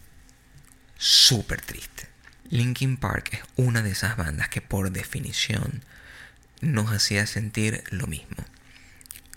súper 0.97 1.61
triste. 1.61 2.07
Linkin 2.51 2.99
Park 2.99 3.31
es 3.33 3.41
una 3.57 3.83
de 3.83 3.91
esas 3.91 4.17
bandas 4.17 4.49
que 4.49 4.61
por 4.61 4.93
definición 4.93 5.83
nos 6.61 6.93
hacía 6.93 7.27
sentir 7.27 7.85
lo 7.91 8.07
mismo. 8.07 8.45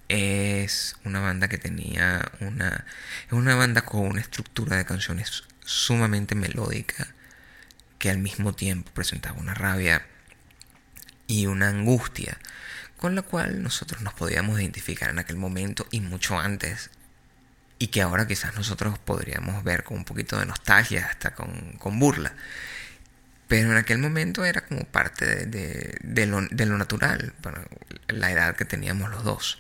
Es 0.07 0.95
una 1.03 1.19
banda 1.19 1.47
que 1.47 1.57
tenía 1.57 2.31
una... 2.39 2.85
Es 3.27 3.33
una 3.33 3.55
banda 3.55 3.81
con 3.81 4.01
una 4.01 4.21
estructura 4.21 4.77
de 4.77 4.85
canciones 4.85 5.43
sumamente 5.63 6.35
melódica 6.35 7.07
que 7.99 8.09
al 8.09 8.17
mismo 8.17 8.53
tiempo 8.53 8.91
presentaba 8.93 9.39
una 9.39 9.53
rabia 9.53 10.05
y 11.27 11.45
una 11.45 11.67
angustia, 11.69 12.39
con 12.97 13.13
la 13.13 13.21
cual 13.21 13.61
nosotros 13.61 14.01
nos 14.01 14.13
podíamos 14.13 14.59
identificar 14.59 15.09
en 15.11 15.19
aquel 15.19 15.35
momento 15.35 15.85
y 15.91 16.01
mucho 16.01 16.39
antes, 16.39 16.89
y 17.77 17.87
que 17.87 18.01
ahora 18.01 18.27
quizás 18.27 18.55
nosotros 18.55 18.97
podríamos 18.99 19.63
ver 19.63 19.83
con 19.83 19.97
un 19.97 20.05
poquito 20.05 20.39
de 20.39 20.45
nostalgia, 20.45 21.05
hasta 21.05 21.35
con, 21.35 21.99
burla. 21.99 22.33
Pero 23.49 23.71
en 23.71 23.77
aquel 23.77 23.97
momento 23.97 24.45
era 24.45 24.61
como 24.61 24.85
parte 24.85 25.25
de, 25.47 26.25
lo, 26.27 26.77
natural, 26.77 27.33
la 28.07 28.31
edad 28.31 28.55
que 28.55 28.63
teníamos 28.63 29.09
los 29.09 29.23
dos. 29.23 29.59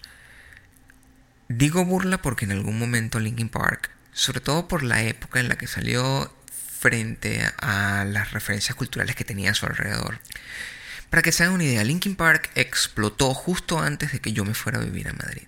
Digo 1.47 1.83
burla 1.83 2.21
porque 2.21 2.45
en 2.45 2.51
algún 2.51 2.77
momento 2.77 3.19
Linkin 3.19 3.49
Park, 3.49 3.89
sobre 4.13 4.41
todo 4.41 4.67
por 4.67 4.83
la 4.83 5.01
época 5.01 5.39
en 5.39 5.49
la 5.49 5.57
que 5.57 5.65
salió 5.65 6.31
frente 6.51 7.43
a 7.57 8.05
las 8.07 8.31
referencias 8.31 8.75
culturales 8.75 9.15
que 9.15 9.23
tenía 9.25 9.51
a 9.51 9.55
su 9.55 9.65
alrededor. 9.65 10.19
Para 11.09 11.23
que 11.23 11.31
se 11.31 11.41
hagan 11.41 11.55
una 11.55 11.63
idea, 11.63 11.83
Linkin 11.83 12.15
Park 12.15 12.51
explotó 12.53 13.33
justo 13.33 13.79
antes 13.79 14.11
de 14.11 14.19
que 14.19 14.33
yo 14.33 14.45
me 14.45 14.53
fuera 14.53 14.77
a 14.77 14.83
vivir 14.83 15.07
a 15.07 15.13
Madrid. 15.13 15.47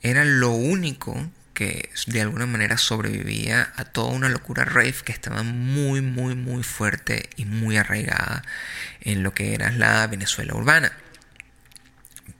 Era 0.00 0.24
lo 0.24 0.50
único 0.50 1.30
que 1.54 1.90
de 2.06 2.20
alguna 2.22 2.46
manera 2.46 2.78
sobrevivía 2.78 3.72
a 3.76 3.84
toda 3.84 4.12
una 4.12 4.28
locura 4.28 4.64
rave 4.64 4.94
que 5.04 5.12
estaba 5.12 5.42
muy, 5.42 6.00
muy, 6.00 6.34
muy 6.34 6.62
fuerte 6.62 7.28
y 7.36 7.44
muy 7.44 7.76
arraigada 7.76 8.42
en 9.00 9.22
lo 9.22 9.34
que 9.34 9.54
era 9.54 9.70
la 9.70 10.06
Venezuela 10.06 10.54
urbana. 10.54 10.92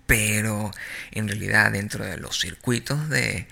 Pero 0.07 0.71
en 1.11 1.29
realidad 1.29 1.73
dentro 1.73 2.05
de 2.05 2.17
los 2.17 2.39
circuitos 2.39 3.09
de, 3.09 3.47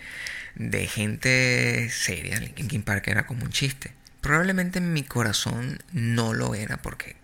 de 0.55 0.87
gente 0.87 1.90
seria, 1.90 2.38
Linkin 2.38 2.83
Park 2.83 3.09
era 3.09 3.26
como 3.26 3.45
un 3.45 3.50
chiste. 3.50 3.93
Probablemente 4.21 4.79
en 4.79 4.93
mi 4.93 5.02
corazón 5.02 5.79
no 5.93 6.35
lo 6.35 6.55
era 6.55 6.76
porque 6.79 7.17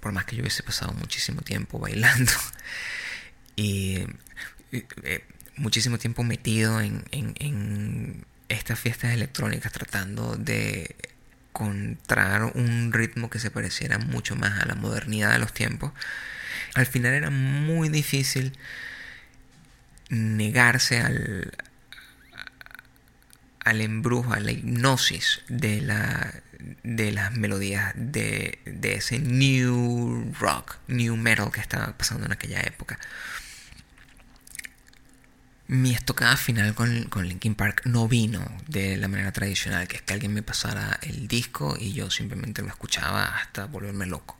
por 0.00 0.12
más 0.12 0.24
que 0.24 0.34
yo 0.34 0.42
hubiese 0.42 0.64
pasado 0.64 0.92
muchísimo 0.94 1.42
tiempo 1.42 1.78
bailando 1.78 2.32
y 3.56 4.04
eh, 4.72 5.24
muchísimo 5.56 5.98
tiempo 5.98 6.22
metido 6.24 6.80
en, 6.80 7.04
en, 7.10 8.24
estas 8.48 8.78
fiestas 8.78 9.12
electrónicas 9.12 9.72
tratando 9.72 10.36
de 10.36 10.94
encontrar 11.48 12.52
un 12.54 12.92
ritmo 12.92 13.30
que 13.30 13.38
se 13.38 13.50
pareciera 13.50 13.98
mucho 13.98 14.36
más 14.36 14.60
a 14.60 14.66
la 14.66 14.74
modernidad 14.74 15.32
de 15.32 15.38
los 15.38 15.54
tiempos, 15.54 15.92
al 16.74 16.86
final 16.86 17.14
era 17.14 17.30
muy 17.30 17.88
difícil 17.88 18.52
negarse 20.10 21.00
al, 21.00 21.52
al 23.64 23.80
embrujo, 23.80 24.32
a 24.34 24.40
la 24.40 24.52
hipnosis 24.52 25.40
de 25.48 25.80
la 25.80 26.42
de 26.82 27.12
las 27.12 27.36
melodías 27.36 27.92
de, 27.96 28.58
ese 28.82 29.18
new 29.18 30.32
rock, 30.38 30.76
new 30.88 31.16
metal 31.16 31.50
que 31.50 31.60
estaba 31.60 31.96
pasando 31.96 32.26
en 32.26 32.32
aquella 32.32 32.60
época. 32.60 32.98
Mi 35.72 35.94
estocada 35.94 36.36
final 36.36 36.74
con, 36.74 37.04
con, 37.04 37.26
Linkin 37.26 37.54
Park 37.54 37.86
no 37.86 38.06
vino 38.06 38.46
de 38.68 38.98
la 38.98 39.08
manera 39.08 39.32
tradicional, 39.32 39.88
que 39.88 39.96
es 39.96 40.02
que 40.02 40.12
alguien 40.12 40.34
me 40.34 40.42
pasara 40.42 40.98
el 41.00 41.26
disco 41.26 41.78
y 41.80 41.94
yo 41.94 42.10
simplemente 42.10 42.60
lo 42.60 42.68
escuchaba 42.68 43.38
hasta 43.38 43.64
volverme 43.64 44.04
loco. 44.04 44.38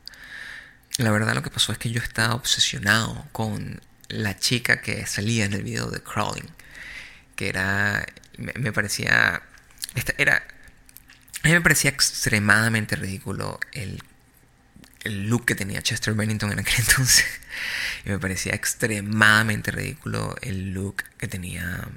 La 0.98 1.10
verdad 1.10 1.34
lo 1.34 1.42
que 1.42 1.48
pasó 1.48 1.72
es 1.72 1.78
que 1.78 1.90
yo 1.90 2.02
estaba 2.02 2.34
obsesionado 2.34 3.26
con 3.32 3.80
la 4.08 4.38
chica 4.38 4.82
que 4.82 5.06
salía 5.06 5.46
en 5.46 5.54
el 5.54 5.62
video 5.62 5.90
de 5.90 6.02
Crawling, 6.02 6.50
que 7.34 7.48
era, 7.48 8.04
me, 8.36 8.70
parecía, 8.70 9.40
esta 9.94 10.12
era 10.18 10.42
a 11.42 11.48
mí 11.48 11.54
me 11.54 11.62
parecía 11.62 11.92
extremadamente 11.92 12.94
ridículo 12.94 13.58
el, 13.72 14.02
look 15.04 15.46
que 15.46 15.54
tenía 15.54 15.80
Chester 15.80 16.12
Bennington 16.12 16.52
en 16.52 16.58
aquel 16.58 16.74
entonces. 16.88 17.24
Y 18.04 18.10
me 18.10 18.18
parecía 18.18 18.54
extremadamente 18.54 19.70
ridículo 19.70 20.36
el 20.42 20.72
look 20.72 21.04
que 21.18 21.28
tenía 21.28 21.88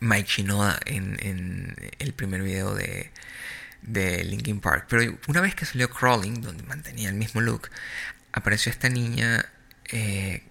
Mike 0.00 0.28
Shinoda 0.28 0.80
en, 0.86 1.76
el 1.98 2.12
primer 2.14 2.42
video 2.42 2.74
de, 2.74 3.10
de 3.82 4.24
Linkin 4.24 4.60
Park. 4.60 4.86
Pero 4.88 5.18
una 5.28 5.40
vez 5.40 5.54
que 5.54 5.66
salió 5.66 5.90
Crawling, 5.90 6.40
donde 6.40 6.62
mantenía 6.64 7.08
el 7.08 7.14
mismo 7.14 7.40
look, 7.40 7.68
apareció 8.32 8.70
esta 8.70 8.88
niña 8.88 9.44
eh, 9.92 10.42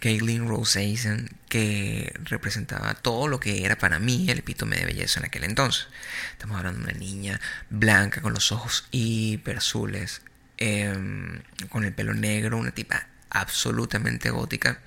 Rose 0.00 0.38
Roseisen, 0.38 1.30
que 1.48 2.14
representaba 2.24 2.94
todo 2.94 3.28
lo 3.28 3.40
que 3.40 3.64
era 3.64 3.76
para 3.76 3.98
mí 3.98 4.30
el 4.30 4.38
epítome 4.38 4.76
de 4.76 4.86
belleza 4.86 5.20
en 5.20 5.26
aquel 5.26 5.44
entonces. 5.44 5.88
Estamos 6.32 6.58
hablando 6.58 6.80
de 6.80 6.90
una 6.90 6.98
niña 6.98 7.40
blanca 7.70 8.20
con 8.20 8.32
los 8.32 8.52
ojos 8.52 8.86
hiper 8.92 9.56
azules, 9.56 10.22
em, 10.58 11.40
con 11.68 11.84
el 11.84 11.92
pelo 11.92 12.14
negro, 12.14 12.58
una 12.58 12.72
tipa 12.72 13.08
absolutamente 13.30 14.30
gótica, 14.30 14.80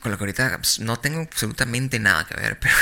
con 0.00 0.10
la 0.10 0.18
que 0.18 0.24
ahorita 0.24 0.58
pues, 0.58 0.80
no 0.80 0.98
tengo 0.98 1.20
absolutamente 1.20 1.98
nada 1.98 2.26
que 2.26 2.34
ver, 2.34 2.58
pero 2.60 2.74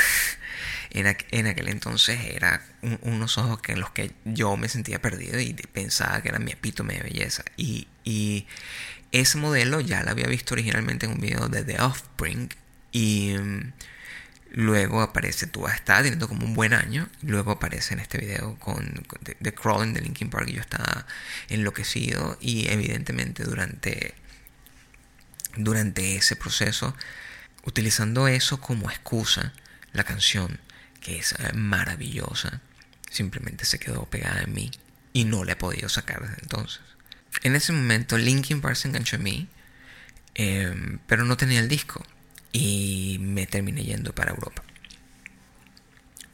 en, 0.90 1.06
aquel 1.46 1.68
entonces 1.68 2.18
era 2.24 2.62
unos 3.02 3.38
ojos 3.38 3.60
que 3.60 3.72
en 3.72 3.80
los 3.80 3.90
que 3.90 4.12
yo 4.24 4.56
me 4.56 4.68
sentía 4.68 5.00
perdido 5.00 5.38
y 5.40 5.52
pensaba 5.54 6.22
que 6.22 6.30
era 6.30 6.38
mi 6.38 6.52
epítome 6.52 6.94
de 6.94 7.02
belleza. 7.02 7.44
Y, 7.56 7.88
y 8.04 8.46
ese 9.12 9.38
modelo 9.38 9.80
ya 9.80 10.02
lo 10.02 10.10
había 10.10 10.26
visto 10.26 10.54
originalmente 10.54 11.06
en 11.06 11.12
un 11.12 11.20
video 11.20 11.48
de 11.48 11.64
The 11.64 11.80
Offspring 11.80 12.48
y 12.92 13.34
mm, 13.38 13.72
luego 14.52 15.00
aparece, 15.00 15.46
tú 15.46 15.66
estás 15.66 16.02
teniendo 16.02 16.28
como 16.28 16.44
un 16.44 16.54
buen 16.54 16.72
año, 16.72 17.08
luego 17.22 17.52
aparece 17.52 17.94
en 17.94 18.00
este 18.00 18.18
video 18.18 18.56
con, 18.58 19.04
The 19.42 19.54
Crawling 19.54 19.94
de 19.94 20.00
Linkin 20.00 20.30
Park 20.30 20.48
y 20.48 20.54
yo 20.54 20.60
estaba 20.60 21.06
enloquecido 21.48 22.36
y 22.40 22.68
evidentemente 22.68 23.44
durante, 23.44 24.14
durante 25.56 26.16
ese 26.16 26.36
proceso, 26.36 26.94
utilizando 27.64 28.28
eso 28.28 28.60
como 28.60 28.90
excusa, 28.90 29.52
la 29.92 30.04
canción, 30.04 30.60
que 31.00 31.18
es 31.18 31.32
eh, 31.32 31.52
maravillosa, 31.54 32.60
simplemente 33.10 33.64
se 33.64 33.78
quedó 33.78 34.04
pegada 34.04 34.42
en 34.42 34.52
mí 34.52 34.70
y 35.12 35.24
no 35.24 35.44
la 35.44 35.52
he 35.52 35.56
podido 35.56 35.88
sacar 35.88 36.20
desde 36.22 36.42
entonces. 36.42 36.80
En 37.42 37.56
ese 37.56 37.72
momento 37.72 38.18
Linkin 38.18 38.60
Park 38.60 38.76
se 38.76 38.88
enganchó 38.88 39.16
en 39.16 39.22
mí, 39.22 39.48
em, 40.34 40.98
pero 41.06 41.24
no 41.24 41.36
tenía 41.36 41.60
el 41.60 41.68
disco 41.68 42.04
y 42.52 43.18
me 43.20 43.46
terminé 43.46 43.84
yendo 43.84 44.14
para 44.14 44.30
Europa. 44.30 44.62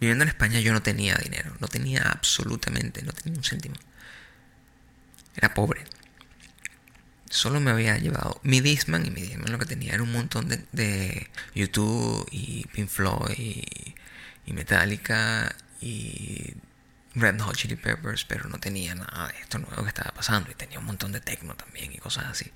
Viviendo 0.00 0.24
en 0.24 0.28
España 0.28 0.60
yo 0.60 0.72
no 0.72 0.82
tenía 0.82 1.16
dinero, 1.16 1.56
no 1.60 1.68
tenía 1.68 2.02
absolutamente, 2.02 3.02
no 3.02 3.12
tenía 3.12 3.38
un 3.38 3.44
céntimo. 3.44 3.76
Era 5.36 5.54
pobre. 5.54 5.84
Solo 7.36 7.60
me 7.60 7.70
había 7.70 7.98
llevado 7.98 8.40
mi 8.44 8.62
Disman 8.62 9.04
y 9.04 9.10
mi 9.10 9.20
Disman 9.20 9.52
lo 9.52 9.58
que 9.58 9.66
tenía 9.66 9.92
era 9.92 10.02
un 10.02 10.10
montón 10.10 10.48
de, 10.48 11.28
YouTube 11.54 12.26
y 12.30 12.66
Pink 12.68 12.88
Floyd 12.88 13.36
y, 13.36 14.52
Metallica 14.54 15.54
y 15.82 16.54
Red 17.14 17.38
Hot 17.40 17.54
Chili 17.54 17.76
Peppers, 17.76 18.24
pero 18.24 18.48
no 18.48 18.56
tenía 18.58 18.94
nada 18.94 19.28
de 19.28 19.38
esto 19.38 19.58
nuevo 19.58 19.82
que 19.82 19.88
estaba 19.88 20.12
pasando 20.12 20.50
y 20.50 20.54
tenía 20.54 20.78
un 20.78 20.86
montón 20.86 21.12
de 21.12 21.20
techno 21.20 21.54
también 21.56 21.92
y 21.92 21.98
cosas 21.98 22.24
así. 22.24 22.50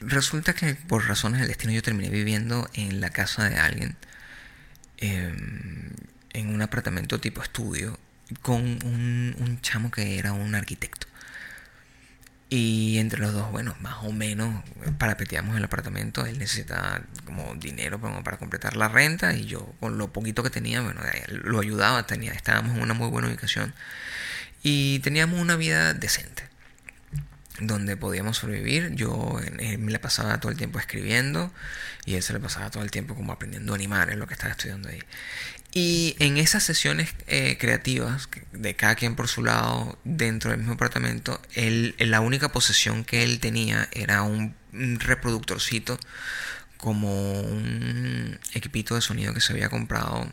Resulta 0.00 0.54
que 0.54 0.76
por 0.76 1.06
razones 1.06 1.40
del 1.40 1.48
destino 1.48 1.74
yo 1.74 1.82
terminé 1.82 2.08
viviendo 2.08 2.70
en 2.72 3.02
la 3.02 3.10
casa 3.10 3.50
de 3.50 3.58
alguien, 3.58 3.98
em, 4.96 5.90
en 6.32 6.54
un 6.54 6.62
apartamento 6.62 7.20
tipo 7.20 7.42
estudio, 7.42 7.98
con 8.40 8.62
un 8.82 9.58
chamo 9.60 9.90
que 9.90 10.18
era 10.18 10.32
un 10.32 10.54
arquitecto. 10.54 11.06
Y 12.52 12.98
entre 12.98 13.20
los 13.20 13.32
dos, 13.32 13.48
bueno, 13.52 13.76
más 13.80 14.02
o 14.02 14.10
menos 14.10 14.64
parapeteamos 14.98 15.56
el 15.56 15.62
apartamento. 15.62 16.26
Él 16.26 16.38
necesitaba 16.38 17.00
como 17.24 17.54
dinero 17.54 18.00
para 18.24 18.38
completar 18.38 18.76
la 18.76 18.88
renta 18.88 19.34
y 19.34 19.46
yo 19.46 19.72
con 19.78 19.98
lo 19.98 20.12
poquito 20.12 20.42
que 20.42 20.50
tenía, 20.50 20.80
bueno, 20.80 21.00
lo 21.28 21.60
ayudaba. 21.60 22.06
Tenía, 22.08 22.32
estábamos 22.32 22.76
en 22.76 22.82
una 22.82 22.92
muy 22.92 23.08
buena 23.08 23.28
ubicación 23.28 23.72
y 24.64 24.98
teníamos 24.98 25.40
una 25.40 25.54
vida 25.54 25.94
decente 25.94 26.42
donde 27.60 27.96
podíamos 27.96 28.38
sobrevivir. 28.38 28.94
Yo 28.94 29.38
me 29.78 29.92
la 29.92 30.00
pasaba 30.00 30.40
todo 30.40 30.50
el 30.50 30.58
tiempo 30.58 30.80
escribiendo 30.80 31.52
y 32.04 32.16
él 32.16 32.22
se 32.22 32.32
le 32.32 32.40
pasaba 32.40 32.70
todo 32.70 32.82
el 32.82 32.90
tiempo 32.90 33.14
como 33.14 33.32
aprendiendo 33.32 33.72
a 33.72 33.76
animar 33.76 34.10
en 34.10 34.18
lo 34.18 34.26
que 34.26 34.34
estaba 34.34 34.52
estudiando 34.52 34.88
ahí. 34.88 35.00
Y 35.72 36.16
en 36.18 36.36
esas 36.36 36.64
sesiones 36.64 37.14
eh, 37.28 37.56
creativas, 37.58 38.28
de 38.52 38.74
cada 38.74 38.96
quien 38.96 39.14
por 39.14 39.28
su 39.28 39.44
lado, 39.44 39.98
dentro 40.02 40.50
del 40.50 40.58
mismo 40.58 40.74
apartamento, 40.74 41.40
él, 41.54 41.94
la 41.98 42.20
única 42.20 42.50
posesión 42.50 43.04
que 43.04 43.22
él 43.22 43.38
tenía 43.38 43.88
era 43.92 44.22
un, 44.22 44.56
reproductorcito, 44.72 45.98
como 46.76 47.40
un 47.40 48.38
equipito 48.54 48.94
de 48.94 49.00
sonido 49.00 49.34
que 49.34 49.40
se 49.40 49.52
había 49.52 49.68
comprado, 49.68 50.32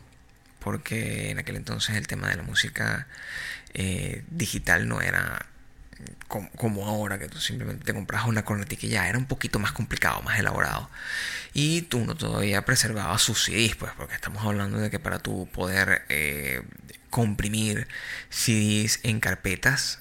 porque 0.58 1.30
en 1.30 1.38
aquel 1.38 1.56
entonces 1.56 1.96
el 1.96 2.06
tema 2.06 2.28
de 2.28 2.36
la 2.36 2.42
música 2.42 3.06
eh, 3.74 4.24
digital 4.30 4.88
no 4.88 5.00
era 5.00 5.46
como, 6.28 6.86
ahora, 6.86 7.18
que 7.18 7.28
tú 7.28 7.38
simplemente 7.40 7.84
te 7.84 7.94
compras 7.94 8.26
una 8.26 8.44
cornetica 8.44 8.86
y 8.86 8.90
ya 8.90 9.08
era 9.08 9.18
un 9.18 9.26
poquito 9.26 9.58
más 9.58 9.72
complicado, 9.72 10.22
más 10.22 10.38
elaborado. 10.38 10.90
Y 11.54 11.82
tú 11.82 12.04
no 12.04 12.14
todavía 12.16 12.64
preservabas 12.64 13.22
sus 13.22 13.44
CDs, 13.44 13.76
pues, 13.76 13.92
porque 13.96 14.14
estamos 14.14 14.44
hablando 14.44 14.78
de 14.78 14.90
que 14.90 14.98
para 14.98 15.18
tú 15.18 15.48
poder 15.52 16.04
eh, 16.08 16.62
comprimir 17.10 17.88
CDs 18.30 19.00
en 19.02 19.20
carpetas 19.20 20.00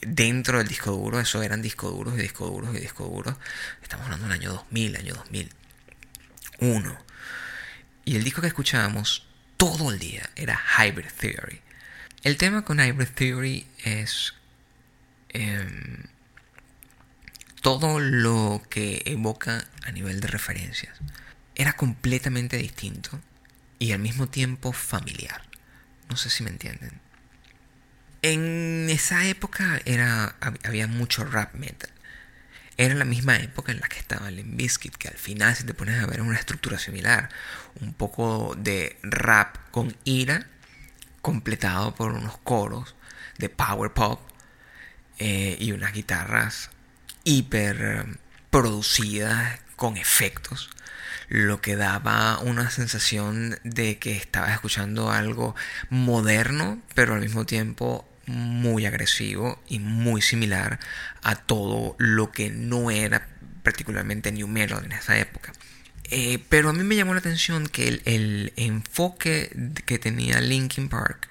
dentro 0.00 0.58
del 0.58 0.68
disco 0.68 0.92
duro, 0.92 1.20
eso 1.20 1.42
eran 1.42 1.62
discos 1.62 1.90
duros 1.90 2.14
y 2.14 2.22
discos 2.22 2.50
duros 2.50 2.74
y 2.74 2.80
discos 2.80 3.10
duros. 3.10 3.34
Estamos 3.82 4.06
hablando 4.06 4.28
del 4.28 4.38
año 4.38 4.50
2000, 4.52 4.96
año 4.96 5.14
2001. 5.14 6.98
Y 8.04 8.16
el 8.16 8.24
disco 8.24 8.40
que 8.40 8.48
escuchábamos 8.48 9.26
todo 9.56 9.90
el 9.90 9.98
día 9.98 10.30
era 10.36 10.60
Hybrid 10.78 11.10
Theory. 11.18 11.60
El 12.22 12.36
tema 12.36 12.62
con 12.64 12.78
Hybrid 12.80 13.08
Theory 13.08 13.66
es 13.84 14.34
Em, 15.38 16.04
todo 17.60 18.00
lo 18.00 18.62
que 18.70 19.02
evoca 19.04 19.66
a 19.84 19.90
nivel 19.92 20.22
de 20.22 20.28
referencias 20.28 20.96
era 21.54 21.74
completamente 21.74 22.56
distinto 22.56 23.20
y 23.78 23.92
al 23.92 23.98
mismo 23.98 24.28
tiempo 24.28 24.72
familiar. 24.72 25.42
No 26.08 26.16
sé 26.16 26.30
si 26.30 26.42
me 26.42 26.48
entienden. 26.48 27.02
En 28.22 28.88
esa 28.88 29.26
época 29.26 29.78
era, 29.84 30.36
había 30.64 30.86
mucho 30.86 31.22
rap 31.22 31.54
metal. 31.54 31.90
Era 32.78 32.94
la 32.94 33.04
misma 33.04 33.36
época 33.36 33.72
en 33.72 33.80
la 33.80 33.88
que 33.88 33.98
estaba 33.98 34.30
el 34.30 34.42
Biscuit, 34.42 34.96
que 34.96 35.08
al 35.08 35.18
final, 35.18 35.54
si 35.54 35.64
te 35.64 35.74
pones 35.74 36.02
a 36.02 36.06
ver, 36.06 36.22
una 36.22 36.38
estructura 36.38 36.78
similar. 36.78 37.28
Un 37.82 37.92
poco 37.92 38.54
de 38.56 38.98
rap 39.02 39.56
con 39.70 39.94
ira, 40.04 40.46
completado 41.20 41.94
por 41.94 42.12
unos 42.12 42.38
coros 42.38 42.94
de 43.36 43.50
power 43.50 43.92
pop 43.92 44.18
eh, 45.18 45.56
y 45.60 45.72
unas 45.72 45.92
guitarras 45.92 46.70
hiper 47.24 48.06
producidas 48.50 49.60
con 49.76 49.96
efectos 49.96 50.70
lo 51.28 51.60
que 51.60 51.76
daba 51.76 52.38
una 52.38 52.70
sensación 52.70 53.58
de 53.64 53.98
que 53.98 54.16
estabas 54.16 54.52
escuchando 54.52 55.10
algo 55.10 55.54
moderno, 55.90 56.80
pero 56.94 57.14
al 57.14 57.20
mismo 57.20 57.46
tiempo 57.46 58.08
muy 58.26 58.86
agresivo 58.86 59.62
y 59.68 59.78
muy 59.78 60.22
similar 60.22 60.78
a 61.22 61.36
todo 61.36 61.94
lo 61.98 62.32
que 62.32 62.50
no 62.50 62.90
era 62.90 63.28
particularmente 63.62 64.32
New 64.32 64.48
Metal 64.48 64.84
en 64.84 64.92
esa 64.92 65.18
época. 65.18 65.52
Eh, 66.10 66.38
pero 66.48 66.70
a 66.70 66.72
mí 66.72 66.84
me 66.84 66.94
llamó 66.94 67.14
la 67.14 67.20
atención 67.20 67.66
que 67.66 68.00
el, 68.04 68.52
enfoque 68.56 69.50
que 69.86 69.98
tenía 69.98 70.40
Linkin 70.40 70.88
Park, 70.88 71.28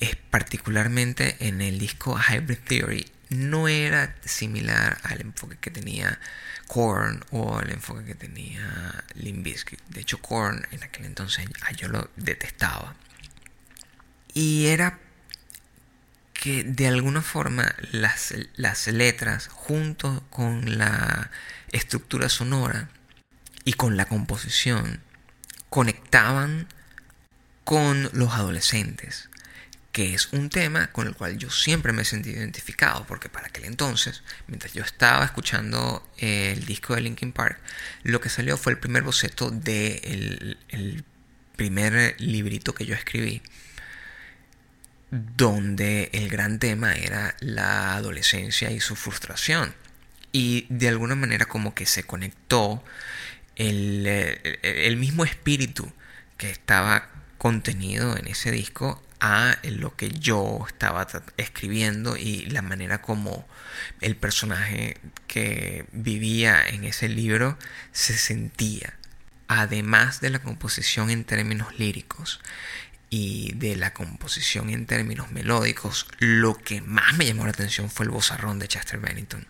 es 0.00 0.16
particularmente 0.16 1.36
en 1.40 1.60
el 1.60 1.78
disco 1.78 2.18
Hybrid 2.18 2.58
Theory, 2.58 3.12
no 3.28 3.68
era 3.68 4.16
similar 4.24 4.98
al 5.04 5.20
enfoque 5.20 5.56
que 5.56 5.70
tenía 5.70 6.18
Korn 6.66 7.24
o 7.30 7.58
al 7.58 7.70
enfoque 7.70 8.04
que 8.04 8.14
tenía 8.14 9.04
Limp 9.14 9.44
Bizkit. 9.44 9.80
De 9.88 10.00
hecho, 10.00 10.18
Korn 10.18 10.66
en 10.72 10.82
aquel 10.82 11.06
entonces 11.06 11.46
yo 11.76 11.88
lo 11.88 12.10
detestaba. 12.16 12.94
Y 14.34 14.66
era 14.66 14.98
que 16.32 16.64
de 16.64 16.88
alguna 16.88 17.22
forma 17.22 17.74
las, 17.92 18.34
las 18.56 18.86
letras 18.88 19.48
junto 19.48 20.24
con 20.30 20.78
la 20.78 21.30
estructura 21.70 22.28
sonora 22.28 22.88
y 23.64 23.74
con 23.74 23.96
la 23.96 24.06
composición 24.06 25.00
conectaban 25.68 26.66
con 27.64 28.10
los 28.12 28.32
adolescentes, 28.32 29.29
que 29.92 30.14
es 30.14 30.32
un 30.32 30.50
tema 30.50 30.92
con 30.92 31.08
el 31.08 31.14
cual 31.14 31.36
yo 31.36 31.50
siempre 31.50 31.92
me 31.92 32.02
he 32.02 32.04
sentido 32.04 32.38
identificado, 32.38 33.06
porque 33.06 33.28
para 33.28 33.48
aquel 33.48 33.64
entonces, 33.64 34.22
mientras 34.46 34.72
yo 34.72 34.82
estaba 34.82 35.24
escuchando 35.24 36.08
el 36.18 36.64
disco 36.64 36.94
de 36.94 37.00
Linkin 37.00 37.32
Park, 37.32 37.58
lo 38.04 38.20
que 38.20 38.28
salió 38.28 38.56
fue 38.56 38.72
el 38.72 38.78
primer 38.78 39.02
boceto 39.02 39.50
del 39.50 40.58
el 40.68 41.04
primer 41.56 42.18
librito 42.18 42.72
que 42.72 42.86
yo 42.86 42.94
escribí, 42.94 43.42
donde 45.10 46.08
el 46.14 46.30
gran 46.30 46.58
tema 46.58 46.94
era 46.94 47.36
la 47.40 47.96
adolescencia 47.96 48.70
y 48.70 48.80
su 48.80 48.96
frustración. 48.96 49.74
Y 50.32 50.66
de 50.70 50.88
alguna 50.88 51.16
manera 51.16 51.44
como 51.44 51.74
que 51.74 51.84
se 51.84 52.04
conectó 52.04 52.82
el, 53.56 54.06
el, 54.06 54.96
mismo 54.96 55.24
espíritu 55.24 55.92
que 56.38 56.50
estaba 56.50 57.10
contenido 57.36 58.16
en 58.16 58.28
ese 58.28 58.50
disco 58.50 59.02
a 59.20 59.58
lo 59.64 59.94
que 59.96 60.10
yo 60.10 60.64
estaba 60.66 61.06
escribiendo 61.36 62.16
y 62.16 62.46
la 62.46 62.62
manera 62.62 63.02
como 63.02 63.46
el 64.00 64.16
personaje 64.16 64.96
que 65.26 65.86
vivía 65.92 66.66
en 66.66 66.84
ese 66.84 67.08
libro 67.08 67.58
se 67.92 68.16
sentía. 68.16 68.94
Además 69.46 70.20
de 70.20 70.30
la 70.30 70.38
composición 70.40 71.10
en 71.10 71.24
términos 71.24 71.78
líricos 71.78 72.40
y 73.10 73.52
de 73.56 73.76
la 73.76 73.92
composición 73.92 74.70
en 74.70 74.86
términos 74.86 75.30
melódicos, 75.32 76.06
lo 76.18 76.56
que 76.56 76.80
más 76.80 77.16
me 77.16 77.26
llamó 77.26 77.44
la 77.44 77.50
atención 77.50 77.90
fue 77.90 78.06
el 78.06 78.10
vozarrón 78.10 78.58
de 78.58 78.68
Chester 78.68 79.00
Bennington. 79.00 79.46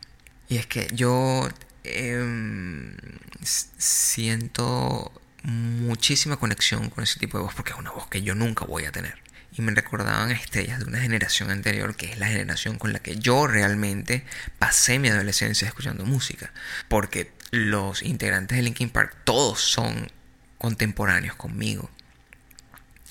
Y 0.48 0.56
es 0.56 0.66
que 0.66 0.88
yo 0.92 1.48
em, 1.84 2.96
siento 3.42 5.12
muchísima 5.42 6.38
conexión 6.38 6.90
con 6.90 7.04
ese 7.04 7.20
tipo 7.20 7.38
de 7.38 7.44
voz 7.44 7.54
porque 7.54 7.72
es 7.72 7.78
una 7.78 7.92
voz 7.92 8.08
que 8.08 8.22
yo 8.22 8.34
nunca 8.34 8.64
voy 8.64 8.84
a 8.84 8.92
tener. 8.92 9.29
Y 9.52 9.62
me 9.62 9.72
recordaban 9.72 10.30
estrellas 10.30 10.78
de 10.78 10.84
una 10.84 11.00
generación 11.00 11.50
anterior 11.50 11.96
que 11.96 12.12
es 12.12 12.18
la 12.18 12.28
generación 12.28 12.78
con 12.78 12.92
la 12.92 13.00
que 13.00 13.16
yo 13.16 13.46
realmente 13.46 14.24
pasé 14.58 14.98
mi 14.98 15.08
adolescencia 15.08 15.66
escuchando 15.66 16.04
música. 16.04 16.52
Porque 16.88 17.32
los 17.50 18.02
integrantes 18.02 18.56
de 18.56 18.62
Linkin 18.62 18.90
Park 18.90 19.16
todos 19.24 19.60
son 19.60 20.10
contemporáneos 20.58 21.34
conmigo. 21.36 21.90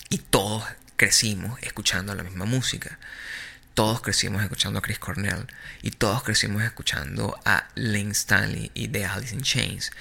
Y 0.10 0.20
todos 0.20 0.64
crecimos 0.96 1.60
escuchando 1.62 2.16
la 2.16 2.24
misma 2.24 2.46
música. 2.46 3.00
Todos 3.74 4.02
crecimos 4.02 4.42
escuchando 4.42 4.80
a 4.80 4.82
Chris 4.82 5.00
Cornell. 5.00 5.48
Y 5.82 5.92
todos 5.92 6.24
crecimos 6.24 6.64
escuchando 6.64 7.40
a 7.46 7.68
Lane 7.76 8.12
Stanley 8.12 8.72
y 8.74 8.88
The 8.88 9.06
Alice 9.06 9.36
in 9.36 9.42
Chains. 9.42 9.92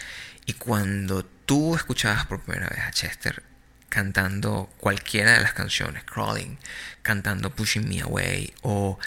Y 0.46 0.54
cuando 0.54 1.24
tú 1.24 1.74
escuchabas 1.74 2.26
por 2.26 2.40
primera 2.40 2.68
vez 2.68 2.80
a 2.80 2.90
Chester 2.90 3.42
cantando 3.88 4.70
cualquiera 4.78 5.32
de 5.32 5.40
las 5.40 5.52
canciones, 5.52 6.04
Crawling, 6.04 6.58
cantando 7.02 7.50
Pushing 7.50 7.88
Me 7.88 8.00
Away 8.00 8.54
o 8.62 8.98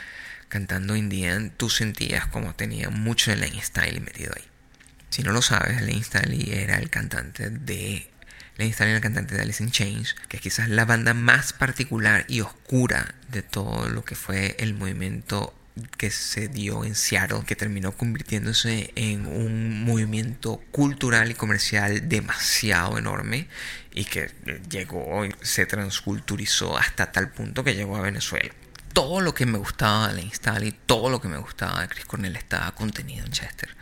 cantando 0.49 0.95
In 0.95 1.09
the 1.09 1.27
End, 1.27 1.51
tú 1.57 1.69
sentías 1.69 2.27
como 2.27 2.55
tenía 2.55 2.89
mucho 2.89 3.31
de 3.31 3.37
Lane 3.37 3.59
Stanley 3.59 3.99
metido 3.99 4.33
ahí. 4.35 4.43
Si 5.09 5.23
no 5.23 5.31
lo 5.31 5.41
sabes, 5.41 5.81
Lane 5.81 5.99
Stanley 5.99 6.51
era 6.51 6.77
el 6.77 6.89
cantante 6.89 7.49
de 7.49 8.11
Lane 8.57 8.71
Stanley 8.71 8.95
el 8.95 9.01
cantante 9.01 9.35
de 9.35 9.41
Alice 9.41 9.63
in 9.63 9.71
Chains, 9.71 10.15
que 10.27 10.37
es 10.37 10.43
quizás 10.43 10.69
la 10.69 10.85
banda 10.85 11.13
más 11.13 11.53
particular 11.53 12.25
y 12.27 12.41
oscura 12.41 13.15
de 13.29 13.41
todo 13.41 13.89
lo 13.89 14.03
que 14.03 14.15
fue 14.15 14.55
el 14.59 14.73
movimiento 14.73 15.53
que 15.97 16.11
se 16.11 16.47
dio 16.47 16.83
en 16.83 16.95
Seattle, 16.95 17.43
que 17.45 17.55
terminó 17.55 17.91
convirtiéndose 17.93 18.91
en 18.95 19.25
un 19.25 19.83
movimiento 19.83 20.61
cultural 20.71 21.31
y 21.31 21.33
comercial 21.33 22.09
demasiado 22.09 22.97
enorme 22.97 23.47
y 23.93 24.05
que 24.05 24.31
llegó 24.69 25.25
y 25.25 25.33
se 25.41 25.65
transculturizó 25.65 26.77
hasta 26.77 27.11
tal 27.11 27.31
punto 27.31 27.63
que 27.63 27.75
llegó 27.75 27.95
a 27.97 28.01
Venezuela. 28.01 28.53
Todo 28.93 29.21
lo 29.21 29.33
que 29.33 29.45
me 29.45 29.57
gustaba 29.57 30.09
de 30.09 30.15
Lane 30.15 30.33
Stanley, 30.33 30.77
todo 30.85 31.09
lo 31.09 31.21
que 31.21 31.29
me 31.29 31.37
gustaba 31.37 31.81
de 31.81 31.87
Chris 31.87 32.05
Cornell 32.05 32.35
estaba 32.35 32.75
contenido 32.75 33.25
en 33.25 33.31
Chester. 33.31 33.75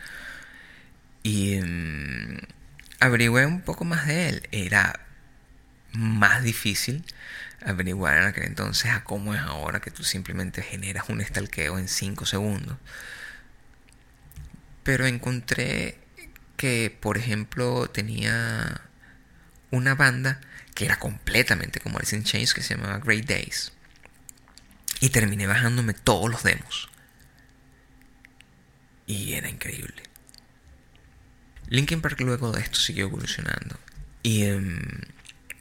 Y 1.22 1.58
mm, 1.60 2.38
averigüé 3.00 3.46
un 3.46 3.62
poco 3.62 3.84
más 3.84 4.06
de 4.06 4.28
él. 4.28 4.48
Era 4.52 5.00
más 5.92 6.44
difícil 6.44 7.04
averiguar 7.64 8.18
en 8.18 8.24
aquel 8.24 8.44
entonces 8.44 8.90
a 8.90 9.04
cómo 9.04 9.34
es 9.34 9.40
ahora 9.40 9.80
que 9.80 9.90
tú 9.90 10.02
simplemente 10.04 10.62
generas 10.62 11.08
un 11.08 11.20
estalqueo 11.20 11.78
en 11.78 11.88
5 11.88 12.26
segundos. 12.26 12.76
Pero 14.82 15.06
encontré 15.06 15.98
que, 16.56 16.96
por 17.00 17.18
ejemplo, 17.18 17.88
tenía 17.90 18.80
una 19.70 19.94
banda 19.94 20.40
que 20.74 20.84
era 20.84 20.98
completamente 20.98 21.80
como 21.80 21.98
Alice 21.98 22.16
in 22.16 22.24
Chains 22.24 22.54
que 22.54 22.62
se 22.62 22.74
llamaba 22.76 22.98
Great 22.98 23.26
Days. 23.26 23.72
Y 25.00 25.10
terminé 25.10 25.46
bajándome 25.46 25.94
todos 25.94 26.30
los 26.30 26.42
demos. 26.42 26.90
Y 29.06 29.32
era 29.32 29.48
increíble. 29.48 30.02
Linkin 31.68 32.02
Park 32.02 32.20
luego 32.20 32.52
de 32.52 32.60
esto 32.60 32.78
siguió 32.78 33.06
evolucionando. 33.06 33.78
Y, 34.22 34.44
em, 34.44 34.80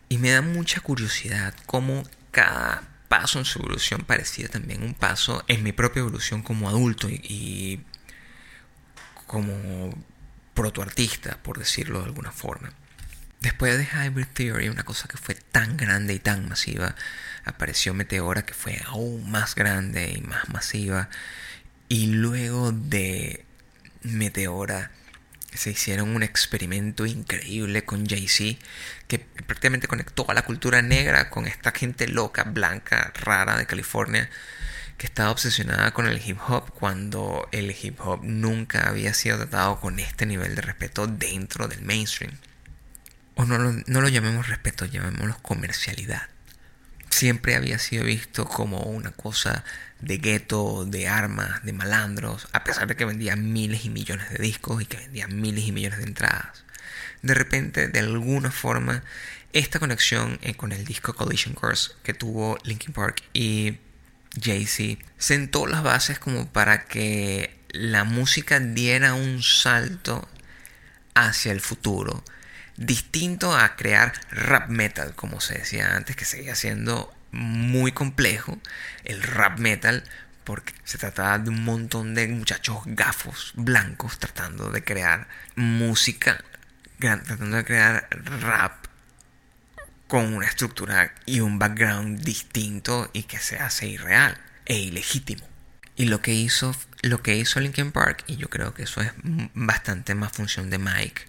y 0.10 0.17
me 0.17 0.32
da 0.32 0.41
mucha 0.41 0.82
curiosidad 0.82 1.54
cómo 1.67 2.04
cada 2.32 2.84
paso 3.08 3.39
en 3.39 3.45
su 3.45 3.60
evolución 3.60 4.02
parecía 4.02 4.50
también 4.50 4.84
un 4.84 4.93
paso 4.93 5.43
en 5.48 5.63
mi 5.63 5.72
propia 5.72 6.02
evolución 6.02 6.41
como 6.41 6.67
adulto 6.67 7.08
y, 7.10 7.82
como 9.28 9.93
protoartista, 10.54 11.38
por 11.43 11.60
decirlo 11.60 12.00
de 12.00 12.06
alguna 12.06 12.32
forma. 12.32 12.74
Después 13.39 13.78
de 13.78 13.86
Hybrid 13.86 14.28
Theory, 14.34 14.69
una 14.69 14.84
cosa 14.84 15.08
que 15.08 15.17
fue 15.17 15.36
tan 15.36 15.78
grande 15.78 16.13
y 16.13 16.19
tan 16.19 16.50
masiva, 16.50 16.95
apareció 17.45 17.93
Meteora, 17.93 18.45
que 18.45 18.54
fue 18.54 18.82
aún 18.86 19.30
más 19.30 19.56
grande 19.56 20.12
y 20.17 20.22
más 20.22 20.50
masiva. 20.50 21.10
Y 21.88 22.08
luego 22.08 22.72
de 22.72 23.45
Meteora 24.04 24.91
se 25.53 25.71
hicieron 25.71 26.15
un 26.15 26.23
experimento 26.23 27.05
increíble 27.05 27.83
con 27.83 28.05
Jay-Z 28.05 28.59
que 29.07 29.19
prácticamente 29.19 29.88
conectó 29.88 30.29
a 30.29 30.33
la 30.33 30.43
cultura 30.43 30.81
negra 30.81 31.29
con 31.29 31.47
esta 31.47 31.71
gente 31.71 32.07
loca, 32.07 32.43
blanca, 32.43 33.12
rara 33.15 33.57
de 33.57 33.65
California 33.65 34.29
que 34.97 35.07
estaba 35.07 35.31
obsesionada 35.31 35.91
con 35.91 36.07
el 36.07 36.21
hip 36.23 36.38
hop 36.47 36.71
cuando 36.71 37.47
el 37.51 37.71
hip 37.71 37.99
hop 38.01 38.19
nunca 38.23 38.89
había 38.89 39.13
sido 39.13 39.38
tratado 39.38 39.79
con 39.79 39.97
este 39.99 40.25
nivel 40.25 40.55
de 40.55 40.62
respeto 40.62 41.07
dentro 41.07 41.67
del 41.67 41.81
mainstream. 41.81 42.33
O 43.35 43.45
no 43.45 43.57
lo, 43.57 43.71
no 43.71 44.01
lo 44.01 44.09
llamemos 44.09 44.49
respeto, 44.49 44.85
llamémoslo 44.85 45.38
comercialidad. 45.41 46.23
Siempre 47.09 47.55
había 47.55 47.79
sido 47.79 48.03
visto 48.03 48.45
como 48.45 48.81
una 48.81 49.12
cosa 49.12 49.63
de 50.01 50.17
gueto, 50.17 50.85
de 50.85 51.07
armas, 51.07 51.63
de 51.63 51.73
malandros, 51.73 52.47
a 52.53 52.63
pesar 52.63 52.88
de 52.88 52.95
que 52.95 53.05
vendía 53.05 53.35
miles 53.35 53.85
y 53.85 53.89
millones 53.89 54.29
de 54.29 54.38
discos 54.38 54.81
y 54.81 54.85
que 54.85 54.97
vendía 54.97 55.27
miles 55.27 55.65
y 55.65 55.71
millones 55.71 55.99
de 55.99 56.05
entradas. 56.05 56.63
De 57.21 57.33
repente, 57.33 57.88
de 57.88 57.99
alguna 57.99 58.51
forma, 58.51 59.03
esta 59.51 59.79
conexión 59.79 60.39
eh, 60.41 60.55
con 60.55 60.71
el 60.71 60.85
disco 60.85 61.13
Collision 61.13 61.53
Course 61.53 61.91
que 62.03 62.13
tuvo 62.13 62.57
Linkin 62.63 62.93
Park 62.93 63.23
y 63.33 63.77
Jay-Z 64.41 65.03
sentó 65.17 65.65
las 65.65 65.83
bases 65.83 66.19
como 66.19 66.47
para 66.47 66.85
que 66.85 67.59
la 67.71 68.03
música 68.03 68.59
diera 68.59 69.13
un 69.13 69.43
salto 69.43 70.27
hacia 71.13 71.51
el 71.51 71.62
futuro, 71.62 72.23
distinto 72.77 73.55
a 73.55 73.75
crear 73.75 74.13
rap 74.31 74.69
metal, 74.69 75.13
como 75.15 75.41
se 75.41 75.57
decía 75.57 75.95
antes, 75.95 76.15
que 76.15 76.25
seguía 76.25 76.55
siendo 76.55 77.13
muy 77.31 77.91
complejo, 77.91 78.59
el 79.03 79.21
rap 79.21 79.59
metal, 79.59 80.03
porque 80.43 80.73
se 80.83 80.97
trataba 80.97 81.37
de 81.37 81.49
un 81.49 81.63
montón 81.63 82.15
de 82.15 82.27
muchachos 82.27 82.79
gafos 82.85 83.51
blancos 83.55 84.17
tratando 84.17 84.71
de 84.71 84.83
crear 84.83 85.27
música, 85.55 86.43
tratando 86.99 87.57
de 87.57 87.65
crear 87.65 88.07
rap 88.41 88.85
con 90.07 90.33
una 90.33 90.47
estructura 90.47 91.13
y 91.25 91.41
un 91.41 91.59
background 91.59 92.21
distinto 92.21 93.11
y 93.13 93.23
que 93.23 93.37
se 93.37 93.57
hace 93.57 93.87
irreal 93.87 94.37
e 94.65 94.79
ilegítimo. 94.79 95.47
Y 95.95 96.05
lo 96.05 96.21
que 96.21 96.33
hizo, 96.33 96.75
lo 97.01 97.21
que 97.21 97.35
hizo 97.35 97.59
Linkin 97.59 97.91
Park, 97.91 98.23
y 98.25 98.37
yo 98.37 98.49
creo 98.49 98.73
que 98.73 98.83
eso 98.83 99.01
es 99.01 99.11
bastante 99.53 100.15
más 100.15 100.31
función 100.31 100.69
de 100.69 100.79
Mike 100.79 101.23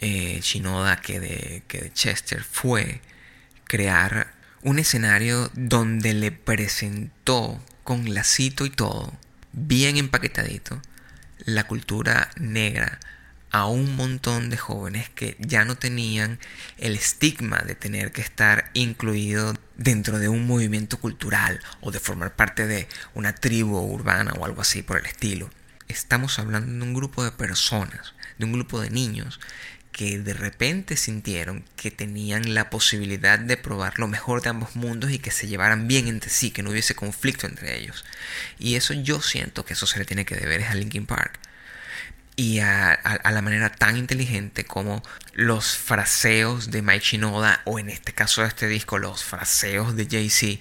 eh, 0.00 0.40
Shinoda 0.40 0.96
que 0.96 1.18
de, 1.20 1.62
que 1.66 1.80
de 1.80 1.92
Chester, 1.92 2.42
fue 2.42 3.00
crear 3.64 4.33
un 4.64 4.78
escenario 4.78 5.50
donde 5.52 6.14
le 6.14 6.32
presentó 6.32 7.62
con 7.84 8.14
lacito 8.14 8.64
y 8.64 8.70
todo, 8.70 9.12
bien 9.52 9.98
empaquetadito, 9.98 10.80
la 11.44 11.66
cultura 11.66 12.30
negra 12.40 12.98
a 13.50 13.66
un 13.66 13.94
montón 13.94 14.48
de 14.48 14.56
jóvenes 14.56 15.10
que 15.10 15.36
ya 15.38 15.66
no 15.66 15.76
tenían 15.76 16.40
el 16.78 16.96
estigma 16.96 17.58
de 17.58 17.74
tener 17.74 18.10
que 18.10 18.22
estar 18.22 18.70
incluido 18.72 19.54
dentro 19.76 20.18
de 20.18 20.30
un 20.30 20.46
movimiento 20.46 20.98
cultural 20.98 21.60
o 21.82 21.90
de 21.90 22.00
formar 22.00 22.34
parte 22.34 22.66
de 22.66 22.88
una 23.12 23.34
tribu 23.34 23.78
urbana 23.78 24.32
o 24.32 24.46
algo 24.46 24.62
así 24.62 24.82
por 24.82 24.98
el 24.98 25.06
estilo. 25.06 25.50
Estamos 25.88 26.38
hablando 26.38 26.72
de 26.72 26.82
un 26.82 26.94
grupo 26.94 27.22
de 27.22 27.32
personas, 27.32 28.14
de 28.38 28.46
un 28.46 28.52
grupo 28.54 28.80
de 28.80 28.88
niños 28.88 29.38
que 29.94 30.18
de 30.18 30.34
repente 30.34 30.96
sintieron 30.96 31.64
que 31.76 31.92
tenían 31.92 32.52
la 32.52 32.68
posibilidad 32.68 33.38
de 33.38 33.56
probar 33.56 34.00
lo 34.00 34.08
mejor 34.08 34.42
de 34.42 34.50
ambos 34.50 34.74
mundos 34.74 35.12
y 35.12 35.20
que 35.20 35.30
se 35.30 35.46
llevaran 35.46 35.86
bien 35.86 36.08
entre 36.08 36.30
sí, 36.30 36.50
que 36.50 36.64
no 36.64 36.70
hubiese 36.70 36.96
conflicto 36.96 37.46
entre 37.46 37.78
ellos. 37.78 38.04
Y 38.58 38.74
eso 38.74 38.92
yo 38.92 39.22
siento 39.22 39.64
que 39.64 39.74
eso 39.74 39.86
se 39.86 40.00
le 40.00 40.04
tiene 40.04 40.24
que 40.24 40.34
deber 40.34 40.64
a 40.64 40.74
Linkin 40.74 41.06
Park 41.06 41.38
y 42.34 42.58
a, 42.58 42.98
la 43.22 43.40
manera 43.40 43.70
tan 43.70 43.96
inteligente 43.96 44.64
como 44.64 45.00
los 45.32 45.76
fraseos 45.76 46.72
de 46.72 46.82
Mike 46.82 47.04
Shinoda 47.04 47.60
o 47.64 47.78
en 47.78 47.88
este 47.88 48.12
caso 48.12 48.42
de 48.42 48.48
este 48.48 48.66
disco 48.66 48.98
los 48.98 49.22
fraseos 49.22 49.94
de 49.94 50.08
Jay-Z 50.10 50.60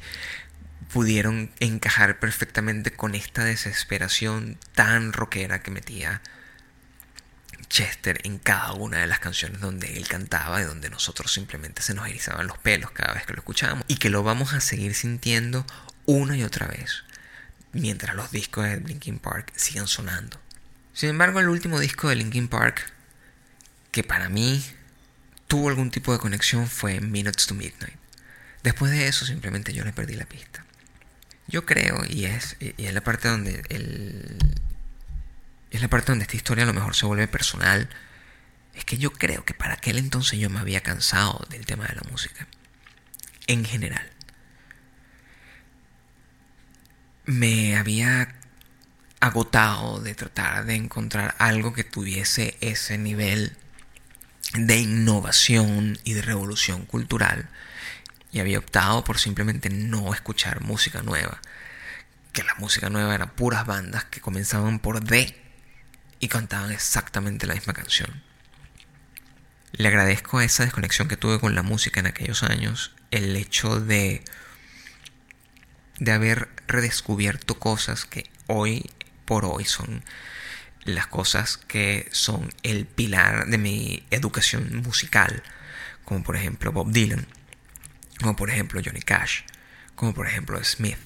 pudieron 0.93 1.49
encajar 1.59 2.19
perfectamente 2.19 2.91
con 2.91 3.15
esta 3.15 3.43
desesperación 3.43 4.59
tan 4.75 5.11
rockera 5.11 5.63
que 5.63 5.71
metía 5.71 6.21
Chester 7.73 8.19
en 8.23 8.37
cada 8.37 8.73
una 8.73 8.99
de 8.99 9.07
las 9.07 9.17
canciones 9.17 9.59
donde 9.59 9.97
él 9.97 10.07
cantaba 10.07 10.61
y 10.61 10.63
donde 10.63 10.91
nosotros 10.91 11.33
simplemente 11.33 11.81
se 11.81 11.95
nos 11.95 12.07
erizaban 12.07 12.45
los 12.45 12.59
pelos 12.59 12.91
cada 12.91 13.15
vez 13.15 13.25
que 13.25 13.33
lo 13.33 13.39
escuchábamos 13.39 13.83
y 13.87 13.95
que 13.95 14.11
lo 14.11 14.21
vamos 14.21 14.53
a 14.53 14.61
seguir 14.61 14.93
sintiendo 14.93 15.65
una 16.05 16.37
y 16.37 16.43
otra 16.43 16.67
vez 16.67 17.03
mientras 17.71 18.15
los 18.15 18.29
discos 18.29 18.65
de 18.65 18.79
Linkin 18.79 19.17
Park 19.17 19.51
sigan 19.55 19.87
sonando. 19.87 20.39
Sin 20.93 21.09
embargo, 21.09 21.39
el 21.39 21.49
último 21.49 21.79
disco 21.79 22.09
de 22.09 22.15
Linkin 22.15 22.47
Park, 22.47 22.93
que 23.89 24.03
para 24.03 24.29
mí 24.29 24.63
tuvo 25.47 25.69
algún 25.69 25.89
tipo 25.89 26.13
de 26.13 26.19
conexión, 26.19 26.67
fue 26.67 27.01
Minutes 27.01 27.47
to 27.47 27.55
Midnight. 27.55 27.97
Después 28.61 28.91
de 28.91 29.07
eso, 29.07 29.25
simplemente 29.25 29.73
yo 29.73 29.83
le 29.83 29.93
perdí 29.93 30.13
la 30.13 30.25
pista. 30.25 30.63
Yo 31.47 31.65
creo, 31.65 32.03
y 32.07 32.25
es, 32.25 32.55
y 32.59 32.85
es 32.85 32.93
la 32.93 33.01
parte 33.01 33.29
donde 33.29 33.63
el, 33.69 34.37
es 35.73 35.81
la 35.81 35.87
parte 35.87 36.11
donde 36.11 36.23
esta 36.23 36.37
historia 36.37 36.63
a 36.63 36.67
lo 36.67 36.73
mejor 36.73 36.95
se 36.95 37.07
vuelve 37.07 37.27
personal, 37.27 37.89
es 38.75 38.85
que 38.85 38.97
yo 38.97 39.11
creo 39.11 39.43
que 39.43 39.55
para 39.55 39.73
aquel 39.73 39.97
entonces 39.97 40.39
yo 40.39 40.49
me 40.49 40.59
había 40.59 40.81
cansado 40.81 41.45
del 41.49 41.65
tema 41.65 41.85
de 41.87 41.95
la 41.95 42.03
música. 42.11 42.47
En 43.47 43.65
general. 43.65 44.07
Me 47.25 47.75
había 47.75 48.35
agotado 49.19 49.99
de 49.99 50.13
tratar 50.13 50.65
de 50.65 50.75
encontrar 50.75 51.35
algo 51.39 51.73
que 51.73 51.83
tuviese 51.83 52.55
ese 52.61 52.99
nivel 52.99 53.57
de 54.53 54.77
innovación 54.77 55.97
y 56.03 56.13
de 56.13 56.21
revolución 56.21 56.85
cultural 56.85 57.49
y 58.31 58.39
había 58.39 58.59
optado 58.59 59.03
por 59.03 59.17
simplemente 59.17 59.69
no 59.69 60.13
escuchar 60.13 60.61
música 60.61 61.01
nueva. 61.01 61.41
Que 62.31 62.43
la 62.43 62.53
música 62.55 62.89
nueva 62.89 63.15
eran 63.15 63.31
puras 63.31 63.65
bandas 63.65 64.05
que 64.05 64.21
comenzaban 64.21 64.79
por 64.79 65.03
D 65.03 65.42
y 66.23 66.29
cantaban 66.29 66.71
exactamente 66.71 67.47
la 67.47 67.53
misma 67.53 67.73
canción. 67.73 68.23
Le 69.73 69.89
agradezco 69.89 70.37
a 70.37 70.45
esa 70.45 70.63
desconexión 70.63 71.09
que 71.09 71.17
tuve 71.17 71.37
con 71.37 71.53
la 71.53 71.63
música 71.63 71.99
en 71.99 72.07
aquellos 72.07 72.43
años 72.43 72.95
el 73.11 73.35
hecho 73.35 73.81
de 73.81 74.23
de 75.99 76.11
haber 76.13 76.47
redescubierto 76.65 77.59
cosas 77.59 78.05
que 78.05 78.29
hoy 78.47 78.89
por 79.25 79.43
hoy 79.43 79.65
son 79.65 80.05
las 80.85 81.07
cosas 81.07 81.57
que 81.57 82.07
son 82.13 82.53
el 82.63 82.85
pilar 82.85 83.47
de 83.47 83.57
mi 83.57 84.05
educación 84.09 84.77
musical, 84.77 85.43
como 86.05 86.23
por 86.23 86.37
ejemplo 86.37 86.71
Bob 86.71 86.89
Dylan, 86.89 87.27
como 88.21 88.37
por 88.37 88.49
ejemplo 88.49 88.81
Johnny 88.83 89.01
Cash, 89.01 89.41
como 89.95 90.13
por 90.13 90.25
ejemplo 90.27 90.63
Smith, 90.63 90.97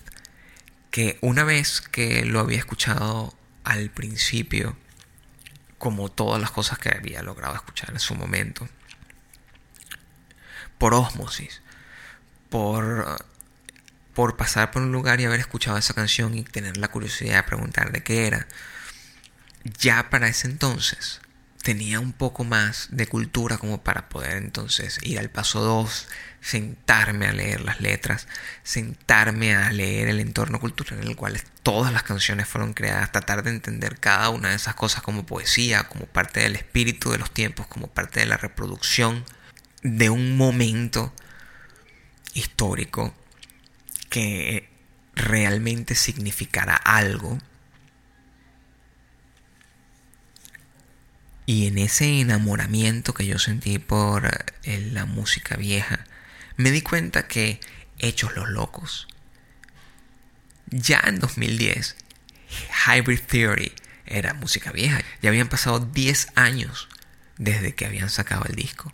que 0.92 1.18
una 1.22 1.44
vez 1.44 1.82
que 1.82 2.24
lo 2.24 2.40
había 2.40 2.60
escuchado 2.60 3.36
al 3.64 3.90
principio, 3.90 4.78
como 5.78 6.10
todas 6.10 6.42
las 6.42 6.52
cosas 6.52 6.80
que 6.80 6.90
había 6.90 7.22
logrado 7.22 7.56
escuchar 7.56 7.92
en 7.92 8.00
su 8.00 8.16
momento, 8.16 8.68
por 10.78 10.94
osmosis, 10.94 11.62
por 12.50 13.18
por 14.14 14.36
pasar 14.36 14.72
por 14.72 14.82
un 14.82 14.92
lugar 14.92 15.22
y 15.22 15.26
haber 15.26 15.40
escuchado 15.40 15.78
esa 15.78 15.94
canción 15.94 16.34
y 16.34 16.44
tener 16.44 16.78
la 16.78 16.88
curiosidad 16.88 17.36
de 17.36 17.44
preguntar 17.44 17.92
de 17.92 18.02
qué 18.02 18.26
era, 18.26 18.48
ya 19.64 20.10
para 20.10 20.28
ese 20.28 20.48
entonces 20.48 21.22
tenía 21.62 22.00
un 22.00 22.14
poco 22.14 22.44
más 22.44 22.88
de 22.92 23.08
cultura 23.08 23.58
como 23.58 23.84
para 23.84 24.10
poder 24.10 24.38
entonces 24.38 25.00
ir 25.02 25.20
al 25.20 25.30
paso 25.30 25.62
2, 25.62 26.08
sentarme 26.40 27.28
a 27.28 27.34
leer 27.34 27.62
las 27.62 27.82
letras, 27.82 28.28
sentarme 28.64 29.56
a 29.56 29.72
leer 29.72 30.08
el 30.08 30.20
entorno 30.20 30.60
cultural 30.60 31.02
en 31.02 31.08
el 31.08 31.16
cual 31.16 31.42
todas 31.64 31.92
las 31.92 32.04
canciones 32.04 32.48
fueron 32.48 32.74
creadas, 32.74 33.12
tratar 33.12 33.44
de 33.44 33.50
entender 33.50 34.00
cada 34.00 34.30
una 34.30 34.50
de 34.50 34.56
esas 34.56 34.76
cosas 34.76 35.02
como 35.02 35.26
poesía, 35.26 35.84
como 35.84 36.06
parte 36.06 36.40
del 36.40 36.56
espíritu 36.56 37.12
de 37.12 37.18
los 37.18 37.32
tiempos, 37.32 37.68
como 37.68 37.88
parte 37.88 38.22
de 38.22 38.28
la 38.28 38.38
reproducción 38.38 39.26
de 39.84 40.10
un 40.10 40.38
momento 40.38 41.14
histórico 42.34 43.14
que 44.10 44.70
realmente 45.16 45.96
significara 45.96 46.76
algo. 46.76 47.40
Y 51.48 51.66
en 51.68 51.78
ese 51.78 52.20
enamoramiento 52.20 53.14
que 53.14 53.26
yo 53.26 53.40
sentí 53.40 53.80
por 53.80 54.30
eh, 54.64 54.90
la 54.92 55.06
música 55.06 55.56
vieja, 55.56 56.04
me 56.58 56.72
di 56.72 56.82
cuenta 56.82 57.28
que 57.28 57.62
Hechos 58.00 58.36
los 58.36 58.50
Locos, 58.50 59.08
ya 60.68 61.02
en 61.06 61.20
2010, 61.20 61.96
Hybrid 62.86 63.22
Theory 63.22 63.72
era 64.06 64.34
música 64.34 64.74
vieja. 64.74 65.02
Ya 65.22 65.30
habían 65.30 65.48
pasado 65.48 65.80
10 65.80 66.34
años 66.36 66.90
desde 67.38 67.74
que 67.74 67.86
habían 67.86 68.10
sacado 68.10 68.44
el 68.50 68.56
disco. 68.56 68.92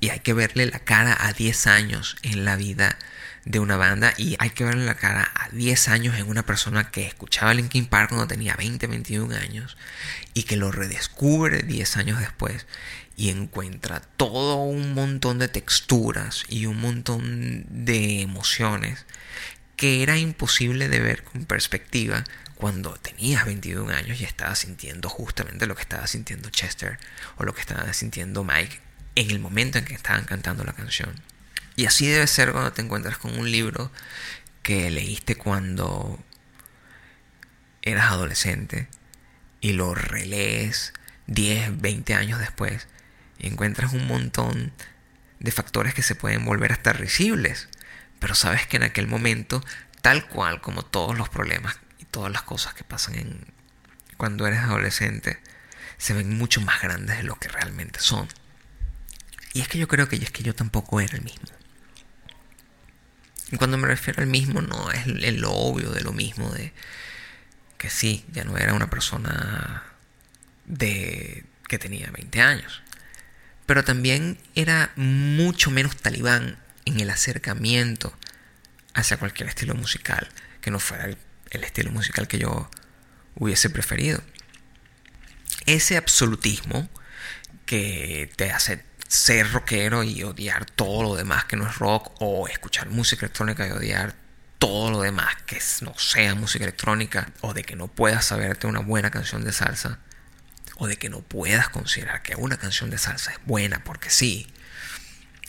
Y 0.00 0.10
hay 0.10 0.20
que 0.20 0.34
verle 0.34 0.66
la 0.66 0.80
cara 0.80 1.16
a 1.18 1.32
10 1.32 1.66
años 1.66 2.16
en 2.22 2.44
la 2.44 2.56
vida 2.56 2.98
de 3.46 3.60
una 3.60 3.76
banda 3.76 4.12
y 4.18 4.36
hay 4.40 4.50
que 4.50 4.64
verle 4.64 4.84
la 4.84 4.96
cara 4.96 5.30
a 5.34 5.48
10 5.50 5.88
años 5.88 6.18
en 6.18 6.28
una 6.28 6.44
persona 6.44 6.90
que 6.90 7.06
escuchaba 7.06 7.54
Linkin 7.54 7.86
Park 7.86 8.08
cuando 8.08 8.26
tenía 8.26 8.56
20, 8.56 8.88
21 8.88 9.34
años 9.36 9.76
y 10.34 10.42
que 10.42 10.56
lo 10.56 10.72
redescubre 10.72 11.62
10 11.62 11.96
años 11.96 12.18
después 12.18 12.66
y 13.16 13.30
encuentra 13.30 14.00
todo 14.00 14.56
un 14.56 14.94
montón 14.94 15.38
de 15.38 15.46
texturas 15.46 16.44
y 16.48 16.66
un 16.66 16.80
montón 16.80 17.64
de 17.70 18.20
emociones 18.20 19.06
que 19.76 20.02
era 20.02 20.18
imposible 20.18 20.88
de 20.88 20.98
ver 20.98 21.22
con 21.22 21.44
perspectiva 21.44 22.24
cuando 22.56 22.94
tenías 22.96 23.46
21 23.46 23.92
años 23.92 24.20
y 24.20 24.24
estabas 24.24 24.58
sintiendo 24.58 25.08
justamente 25.08 25.66
lo 25.66 25.76
que 25.76 25.82
estaba 25.82 26.08
sintiendo 26.08 26.50
Chester 26.50 26.98
o 27.36 27.44
lo 27.44 27.54
que 27.54 27.60
estaba 27.60 27.92
sintiendo 27.92 28.42
Mike 28.42 28.80
en 29.14 29.30
el 29.30 29.38
momento 29.38 29.78
en 29.78 29.84
que 29.84 29.94
estaban 29.94 30.24
cantando 30.24 30.64
la 30.64 30.72
canción. 30.72 31.14
Y 31.76 31.86
así 31.86 32.06
debe 32.06 32.26
ser 32.26 32.52
cuando 32.52 32.72
te 32.72 32.82
encuentras 32.82 33.18
con 33.18 33.38
un 33.38 33.50
libro 33.50 33.92
que 34.62 34.90
leíste 34.90 35.36
cuando 35.36 36.18
eras 37.82 38.10
adolescente 38.10 38.88
y 39.60 39.72
lo 39.72 39.94
relees 39.94 40.92
10, 41.26 41.80
20 41.80 42.14
años 42.14 42.40
después 42.40 42.88
y 43.38 43.46
encuentras 43.48 43.92
un 43.92 44.06
montón 44.06 44.72
de 45.38 45.50
factores 45.52 45.94
que 45.94 46.02
se 46.02 46.14
pueden 46.14 46.44
volver 46.44 46.72
hasta 46.72 46.92
risibles. 46.92 47.68
Pero 48.18 48.34
sabes 48.34 48.66
que 48.66 48.78
en 48.78 48.82
aquel 48.82 49.06
momento, 49.06 49.62
tal 50.00 50.26
cual 50.28 50.62
como 50.62 50.82
todos 50.82 51.16
los 51.16 51.28
problemas 51.28 51.78
y 51.98 52.06
todas 52.06 52.32
las 52.32 52.42
cosas 52.42 52.74
que 52.74 52.84
pasan 52.84 53.52
cuando 54.16 54.46
eres 54.46 54.60
adolescente, 54.60 55.38
se 55.98 56.14
ven 56.14 56.36
mucho 56.38 56.60
más 56.62 56.80
grandes 56.80 57.18
de 57.18 57.22
lo 57.22 57.36
que 57.36 57.48
realmente 57.48 58.00
son. 58.00 58.28
Y 59.52 59.60
es 59.60 59.68
que 59.68 59.78
yo 59.78 59.88
creo 59.88 60.08
que, 60.08 60.16
es 60.16 60.30
que 60.30 60.42
yo 60.42 60.54
tampoco 60.54 61.00
era 61.00 61.16
el 61.16 61.22
mismo. 61.22 61.55
Y 63.50 63.56
cuando 63.56 63.78
me 63.78 63.86
refiero 63.86 64.22
al 64.22 64.28
mismo, 64.28 64.60
no 64.60 64.90
es 64.90 65.06
lo 65.06 65.52
obvio 65.52 65.90
de 65.90 66.02
lo 66.02 66.12
mismo, 66.12 66.50
de 66.50 66.72
que 67.78 67.90
sí, 67.90 68.24
ya 68.32 68.44
no 68.44 68.56
era 68.56 68.74
una 68.74 68.90
persona 68.90 69.84
de 70.64 71.44
que 71.68 71.78
tenía 71.78 72.10
20 72.10 72.40
años. 72.40 72.82
Pero 73.66 73.84
también 73.84 74.38
era 74.54 74.92
mucho 74.96 75.70
menos 75.70 75.96
talibán 75.96 76.58
en 76.84 77.00
el 77.00 77.10
acercamiento 77.10 78.16
hacia 78.94 79.18
cualquier 79.18 79.48
estilo 79.48 79.74
musical 79.74 80.28
que 80.60 80.70
no 80.70 80.80
fuera 80.80 81.04
el, 81.04 81.64
estilo 81.64 81.90
musical 81.90 82.28
que 82.28 82.38
yo 82.38 82.70
hubiese 83.34 83.70
preferido. 83.70 84.22
Ese 85.66 85.96
absolutismo 85.96 86.88
que 87.66 88.30
te 88.36 88.52
hace 88.52 88.84
ser 89.08 89.52
rockero 89.52 90.02
y 90.02 90.22
odiar 90.22 90.64
todo 90.64 91.02
lo 91.02 91.16
demás 91.16 91.44
que 91.44 91.56
no 91.56 91.68
es 91.68 91.76
rock 91.78 92.12
o 92.20 92.48
escuchar 92.48 92.88
música 92.88 93.26
electrónica 93.26 93.66
y 93.66 93.70
odiar 93.70 94.14
todo 94.58 94.90
lo 94.90 95.00
demás 95.00 95.36
que 95.46 95.60
no 95.82 95.96
sea 95.98 96.34
música 96.34 96.64
electrónica 96.64 97.30
o 97.40 97.54
de 97.54 97.62
que 97.62 97.76
no 97.76 97.88
puedas 97.88 98.26
saberte 98.26 98.66
una 98.66 98.80
buena 98.80 99.10
canción 99.10 99.44
de 99.44 99.52
salsa 99.52 99.98
o 100.76 100.86
de 100.86 100.96
que 100.96 101.08
no 101.08 101.20
puedas 101.20 101.68
considerar 101.68 102.22
que 102.22 102.36
una 102.36 102.56
canción 102.56 102.90
de 102.90 102.98
salsa 102.98 103.32
es 103.32 103.38
buena 103.44 103.82
porque 103.84 104.10
sí. 104.10 104.52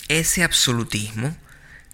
Ese 0.07 0.43
absolutismo, 0.43 1.35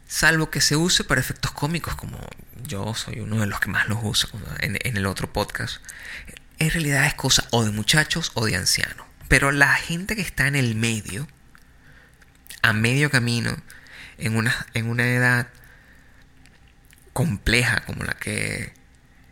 salvo 0.08 0.52
que 0.52 0.62
se 0.62 0.76
use 0.76 1.04
para 1.04 1.22
efectos 1.22 1.52
cómicos 1.52 1.96
como 1.96 2.20
yo 2.64 2.94
soy 2.94 3.20
uno 3.20 3.40
de 3.40 3.48
los 3.48 3.60
que 3.60 3.70
más 3.70 3.88
los 3.88 4.00
uso 4.04 4.30
en, 4.60 4.78
en 4.84 4.98
el 4.98 5.06
otro 5.06 5.32
podcast, 5.32 5.78
en 6.60 6.70
realidad 6.70 7.06
es 7.06 7.16
cosa 7.16 7.48
o 7.52 7.64
de 7.64 7.72
muchachos 7.72 8.32
o 8.36 8.46
de 8.46 8.56
ancianos. 8.56 9.06
Pero 9.28 9.52
la 9.52 9.74
gente 9.74 10.16
que 10.16 10.22
está 10.22 10.48
en 10.48 10.56
el 10.56 10.76
medio, 10.76 11.28
a 12.64 12.74
medio 12.74 13.12
camino, 13.12 13.56
en 14.18 14.36
una, 14.36 14.66
en 14.74 14.88
una 14.88 15.06
edad 15.06 15.48
compleja 17.12 17.82
como 17.86 18.04
la 18.04 18.14
que 18.14 18.74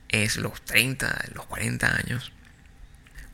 es 0.10 0.36
los 0.36 0.64
30, 0.66 1.30
los 1.34 1.46
40 1.46 1.96
años, 1.96 2.34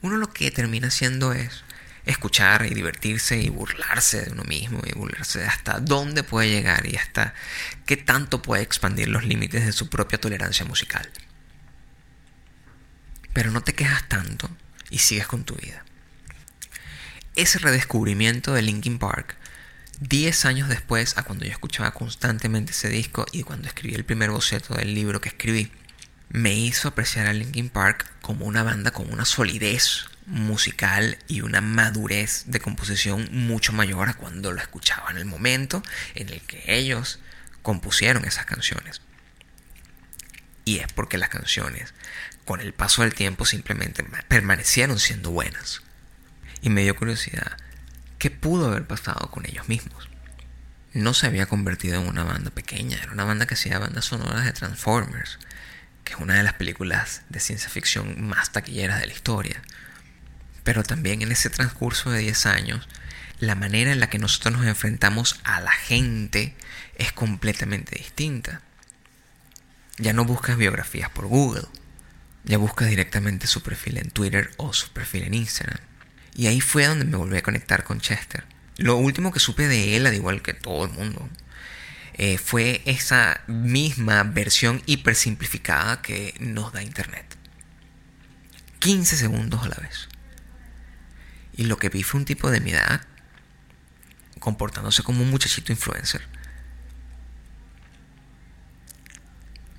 uno 0.01 0.17
lo 0.17 0.31
que 0.31 0.51
termina 0.51 0.87
haciendo 0.87 1.33
es 1.33 1.63
escuchar 2.05 2.65
y 2.65 2.73
divertirse 2.73 3.41
y 3.41 3.49
burlarse 3.49 4.21
de 4.21 4.31
uno 4.31 4.43
mismo 4.43 4.81
y 4.85 4.93
burlarse 4.93 5.39
de 5.39 5.47
hasta 5.47 5.79
dónde 5.79 6.23
puede 6.23 6.49
llegar 6.49 6.85
y 6.85 6.95
hasta 6.95 7.33
qué 7.85 7.97
tanto 7.97 8.41
puede 8.41 8.61
expandir 8.61 9.09
los 9.09 9.25
límites 9.25 9.65
de 9.65 9.73
su 9.73 9.89
propia 9.89 10.21
tolerancia 10.21 10.63
musical. 10.65 11.09
Pero 13.33 13.49
no 13.51 13.61
te 13.61 13.73
quejas 13.73 14.07
tanto 14.07 14.47
y 14.91 14.99
sigues 14.99 15.27
con 15.27 15.43
tu 15.43 15.55
vida. 15.55 15.83
Ese 17.35 17.57
redescubrimiento 17.57 18.53
de 18.53 18.61
Linkin 18.61 18.99
Park 18.99 19.35
10 19.99 20.45
años 20.45 20.69
después 20.69 21.17
a 21.17 21.23
cuando 21.23 21.45
yo 21.45 21.51
escuchaba 21.51 21.91
constantemente 21.91 22.71
ese 22.71 22.89
disco 22.89 23.25
y 23.31 23.41
cuando 23.41 23.67
escribí 23.67 23.95
el 23.95 24.05
primer 24.05 24.29
boceto 24.29 24.75
del 24.75 24.93
libro 24.93 25.21
que 25.21 25.29
escribí, 25.29 25.71
me 26.29 26.53
hizo 26.53 26.89
apreciar 26.89 27.25
a 27.25 27.33
Linkin 27.33 27.69
Park 27.69 28.07
como 28.21 28.45
una 28.45 28.61
banda 28.61 28.91
con 28.91 29.11
una 29.11 29.25
solidez 29.25 30.05
musical 30.27 31.17
y 31.27 31.41
una 31.41 31.61
madurez 31.61 32.43
de 32.45 32.59
composición 32.59 33.29
mucho 33.31 33.73
mayor 33.73 34.09
a 34.09 34.13
cuando 34.13 34.51
lo 34.51 34.61
escuchaba 34.61 35.09
en 35.09 35.17
el 35.17 35.25
momento 35.25 35.81
en 36.13 36.29
el 36.29 36.41
que 36.41 36.63
ellos 36.67 37.19
compusieron 37.63 38.25
esas 38.25 38.45
canciones. 38.45 39.01
Y 40.63 40.79
es 40.79 40.91
porque 40.93 41.17
las 41.17 41.29
canciones, 41.29 41.93
con 42.45 42.59
el 42.59 42.73
paso 42.73 43.01
del 43.01 43.15
tiempo, 43.15 43.45
simplemente 43.45 44.03
permanecieron 44.27 44.99
siendo 44.99 45.31
buenas. 45.31 45.81
Y 46.61 46.69
me 46.69 46.83
dio 46.83 46.95
curiosidad 46.95 47.57
¿Qué 48.17 48.31
pudo 48.31 48.67
haber 48.67 48.87
pasado 48.87 49.29
con 49.29 49.45
ellos 49.45 49.69
mismos? 49.69 50.09
No 50.93 51.13
se 51.13 51.27
había 51.27 51.45
convertido 51.45 52.01
en 52.01 52.07
una 52.07 52.23
banda 52.23 52.49
pequeña, 52.49 52.97
era 52.97 53.11
una 53.11 53.25
banda 53.25 53.45
que 53.45 53.53
hacía 53.53 53.77
bandas 53.77 54.05
sonoras 54.05 54.43
de 54.43 54.53
Transformers, 54.53 55.37
que 56.03 56.13
es 56.13 56.19
una 56.19 56.33
de 56.33 56.43
las 56.43 56.53
películas 56.53 57.21
de 57.29 57.39
ciencia 57.39 57.69
ficción 57.69 58.27
más 58.27 58.51
taquilleras 58.51 58.99
de 58.99 59.05
la 59.05 59.13
historia. 59.13 59.61
Pero 60.63 60.81
también 60.81 61.21
en 61.21 61.31
ese 61.31 61.51
transcurso 61.51 62.09
de 62.09 62.19
10 62.19 62.45
años, 62.47 62.87
la 63.39 63.53
manera 63.53 63.91
en 63.91 63.99
la 63.99 64.09
que 64.09 64.17
nosotros 64.17 64.55
nos 64.55 64.65
enfrentamos 64.65 65.39
a 65.43 65.61
la 65.61 65.71
gente 65.71 66.55
es 66.95 67.11
completamente 67.11 67.95
distinta. 67.97 68.61
Ya 69.97 70.13
no 70.13 70.25
buscas 70.25 70.57
biografías 70.57 71.11
por 71.11 71.27
Google, 71.27 71.67
ya 72.43 72.57
buscas 72.57 72.89
directamente 72.89 73.45
su 73.45 73.61
perfil 73.61 73.97
en 73.97 74.09
Twitter 74.09 74.49
o 74.57 74.73
su 74.73 74.89
perfil 74.89 75.23
en 75.23 75.35
Instagram. 75.35 75.86
Y 76.37 76.45
ahí 76.45 76.61
fue 76.61 76.85
donde 76.85 77.03
me 77.03 77.17
volví 77.17 77.35
a 77.35 77.41
conectar 77.41 77.83
con 77.83 77.99
Chester. 77.99 78.45
Lo 78.77 78.95
último 78.95 79.33
que 79.33 79.39
supe 79.39 79.67
de 79.67 79.97
él, 79.97 80.05
al 80.05 80.13
igual 80.13 80.43
que 80.43 80.53
todo 80.53 80.85
el 80.85 80.91
mundo, 80.91 81.27
eh, 82.13 82.37
fue 82.37 82.83
esa 82.85 83.41
misma 83.47 84.21
versión 84.21 84.83
hipersimplificada 84.85 86.01
que 86.03 86.35
nos 86.39 86.71
da 86.71 86.83
Internet. 86.83 87.25
15 88.79 89.17
segundos 89.17 89.63
a 89.63 89.69
la 89.69 89.77
vez. 89.77 90.09
Y 91.53 91.63
lo 91.63 91.77
que 91.79 91.89
vi 91.89 92.03
fue 92.03 92.19
un 92.19 92.25
tipo 92.25 92.51
de 92.51 92.59
mi 92.59 92.69
edad 92.71 93.01
comportándose 94.39 95.01
como 95.01 95.23
un 95.23 95.31
muchachito 95.31 95.71
influencer. 95.71 96.21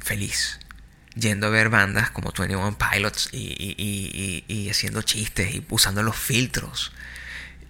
Feliz 0.01 0.59
yendo 1.19 1.49
a 1.49 1.51
ver 1.51 1.69
bandas 1.69 2.11
como 2.11 2.33
21 2.37 2.79
Pilots 2.79 3.31
y, 3.33 4.69
haciendo 4.71 5.03
chistes 5.03 5.55
y 5.55 5.67
usando 5.71 6.03
los 6.03 6.17
filtros 6.17 6.93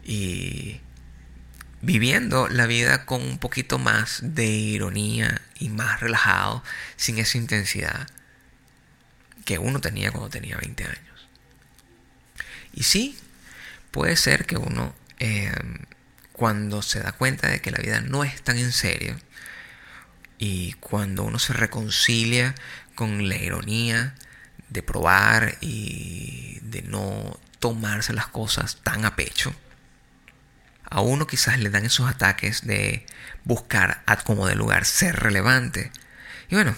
y 0.05 0.81
viviendo 1.81 2.49
la 2.49 2.67
vida 2.67 3.07
con 3.07 3.23
un 3.23 3.39
poquito 3.39 3.79
más 3.79 4.21
de 4.23 4.47
ironía 4.47 5.41
y 5.59 5.69
más 5.69 6.01
relajado, 6.01 6.63
sin 6.97 7.19
esa 7.19 7.39
intensidad 7.39 8.09
que 9.45 9.59
uno 9.59 9.81
tenía 9.81 10.11
cuando 10.11 10.29
tenía 10.29 10.57
20 10.57 10.85
años. 10.85 11.29
Y 12.75 12.83
sí, 12.83 13.19
puede 13.91 14.17
ser 14.17 14.45
que 14.45 14.57
uno, 14.57 14.95
em, 15.19 15.79
cuando 16.33 16.83
se 16.83 17.01
da 17.01 17.13
cuenta 17.13 17.49
de 17.49 17.61
que 17.61 17.71
la 17.71 17.79
vida 17.79 18.01
no 18.01 18.25
es 18.25 18.43
tan 18.43 18.59
en 18.59 18.73
serio, 18.73 19.19
y 20.39 20.73
cuando 20.75 21.25
uno 21.25 21.39
se 21.39 21.53
reconcilia 21.53 22.55
con 22.95 23.29
la 23.29 23.37
ironía 23.37 24.15
de 24.69 24.83
probar 24.83 25.59
y 25.61 26.61
de 26.63 26.83
no 26.83 27.39
tomarse 27.59 28.13
las 28.13 28.29
cosas 28.29 28.79
tan 28.83 29.05
a 29.05 29.17
pecho. 29.17 29.55
A 30.85 31.01
uno 31.01 31.27
quizás 31.27 31.59
le 31.59 31.71
dan 31.71 31.85
esos 31.85 32.09
ataques 32.09 32.67
de 32.67 33.05
buscar 33.45 34.05
como 34.25 34.47
de 34.47 34.55
lugar 34.55 34.85
ser 34.85 35.17
relevante. 35.17 35.91
Y 36.49 36.55
bueno, 36.55 36.75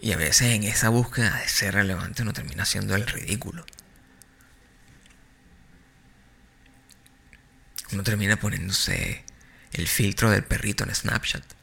y 0.00 0.12
a 0.12 0.16
veces 0.16 0.48
en 0.48 0.64
esa 0.64 0.88
búsqueda 0.88 1.36
de 1.36 1.48
ser 1.48 1.74
relevante 1.74 2.22
uno 2.22 2.32
termina 2.32 2.64
siendo 2.64 2.94
el 2.96 3.06
ridículo. 3.06 3.64
Uno 7.92 8.02
termina 8.02 8.36
poniéndose 8.36 9.24
el 9.72 9.86
filtro 9.86 10.30
del 10.30 10.42
perrito 10.42 10.84
en 10.84 10.94
Snapchat. 10.94 11.55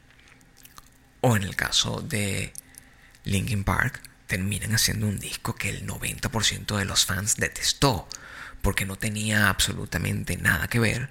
O 1.26 1.36
en 1.36 1.42
el 1.42 1.56
caso 1.56 2.02
de 2.02 2.52
Linkin 3.24 3.64
Park 3.64 3.98
terminan 4.26 4.74
haciendo 4.74 5.06
un 5.06 5.18
disco 5.18 5.54
que 5.54 5.70
el 5.70 5.86
90% 5.86 6.76
de 6.76 6.84
los 6.84 7.06
fans 7.06 7.36
detestó 7.36 8.06
porque 8.60 8.84
no 8.84 8.96
tenía 8.96 9.48
absolutamente 9.48 10.36
nada 10.36 10.68
que 10.68 10.80
ver 10.80 11.08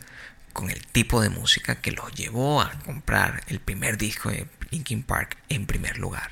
con 0.53 0.69
el 0.69 0.85
tipo 0.85 1.19
de 1.19 1.31
música 1.31 1.81
que 1.81 1.93
los 1.93 2.13
llevó 2.13 2.61
a 2.61 2.69
comprar 2.85 3.43
el 3.47 3.59
primer 3.59 3.97
disco 3.97 4.29
de 4.29 4.47
Linkin 4.69 5.01
Park 5.01 5.35
en 5.49 5.65
primer 5.65 5.97
lugar. 5.97 6.29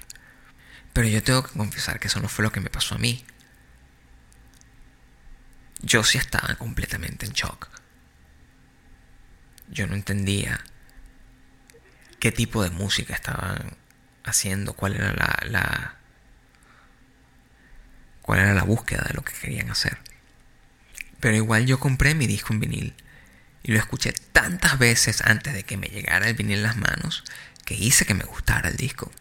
Pero 0.93 1.07
yo 1.07 1.23
tengo 1.23 1.41
que 1.41 1.57
confesar 1.57 1.99
que 1.99 2.07
eso 2.07 2.19
no 2.19 2.29
fue 2.29 2.45
lo 2.45 2.51
que 2.51 2.59
me 2.59 2.69
pasó 2.69 2.93
a 2.93 2.99
mí. 2.99 3.25
Yo 5.81 6.03
sí 6.03 6.19
estaba 6.19 6.53
completamente 6.53 7.25
en 7.25 7.31
shock. 7.33 7.67
Yo 9.69 9.87
no 9.87 9.95
entendía 9.95 10.63
qué 12.21 12.31
tipo 12.31 12.63
de 12.63 12.69
música 12.69 13.15
estaban 13.15 13.75
haciendo, 14.23 14.73
cuál 14.73 14.95
era 14.95 15.11
la, 15.11 15.95
cuál 18.21 18.39
era 18.39 18.53
la 18.53 18.63
búsqueda 18.63 19.03
de 19.07 19.15
lo 19.15 19.23
que 19.23 19.33
querían 19.33 19.71
hacer. 19.71 19.97
Pero 21.19 21.35
igual 21.35 21.65
yo 21.65 21.79
compré 21.79 22.13
mi 22.13 22.27
disco 22.27 22.53
en 22.53 22.59
vinil 22.59 22.93
y 23.63 23.71
lo 23.71 23.79
escuché 23.79 24.13
tantas 24.31 24.77
veces 24.77 25.21
antes 25.21 25.53
de 25.53 25.63
que 25.63 25.77
me 25.77 25.87
llegara 25.87 26.29
el 26.29 26.35
vinil 26.35 26.57
en 26.57 26.63
las 26.63 26.77
manos 26.77 27.23
que 27.65 27.73
hice 27.73 28.05
que 28.05 28.13
me 28.13 28.23
gustara 28.23 28.69
el 28.69 28.77
disco. 28.77 29.11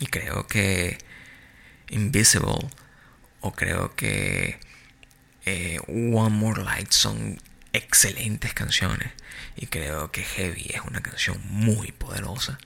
Y 0.00 0.08
creo 0.08 0.48
que 0.48 0.98
Invisible 1.90 2.68
o 3.40 3.52
creo 3.52 3.94
que 3.94 4.58
eh, 5.46 5.78
One 5.86 6.36
More 6.36 6.64
Light 6.64 6.90
son 6.90 7.40
excelentes 7.78 8.52
canciones 8.54 9.12
y 9.56 9.66
creo 9.66 10.10
que 10.12 10.22
Heavy 10.22 10.70
es 10.74 10.82
una 10.82 11.00
canción 11.00 11.40
muy 11.44 11.92
poderosa. 11.92 12.58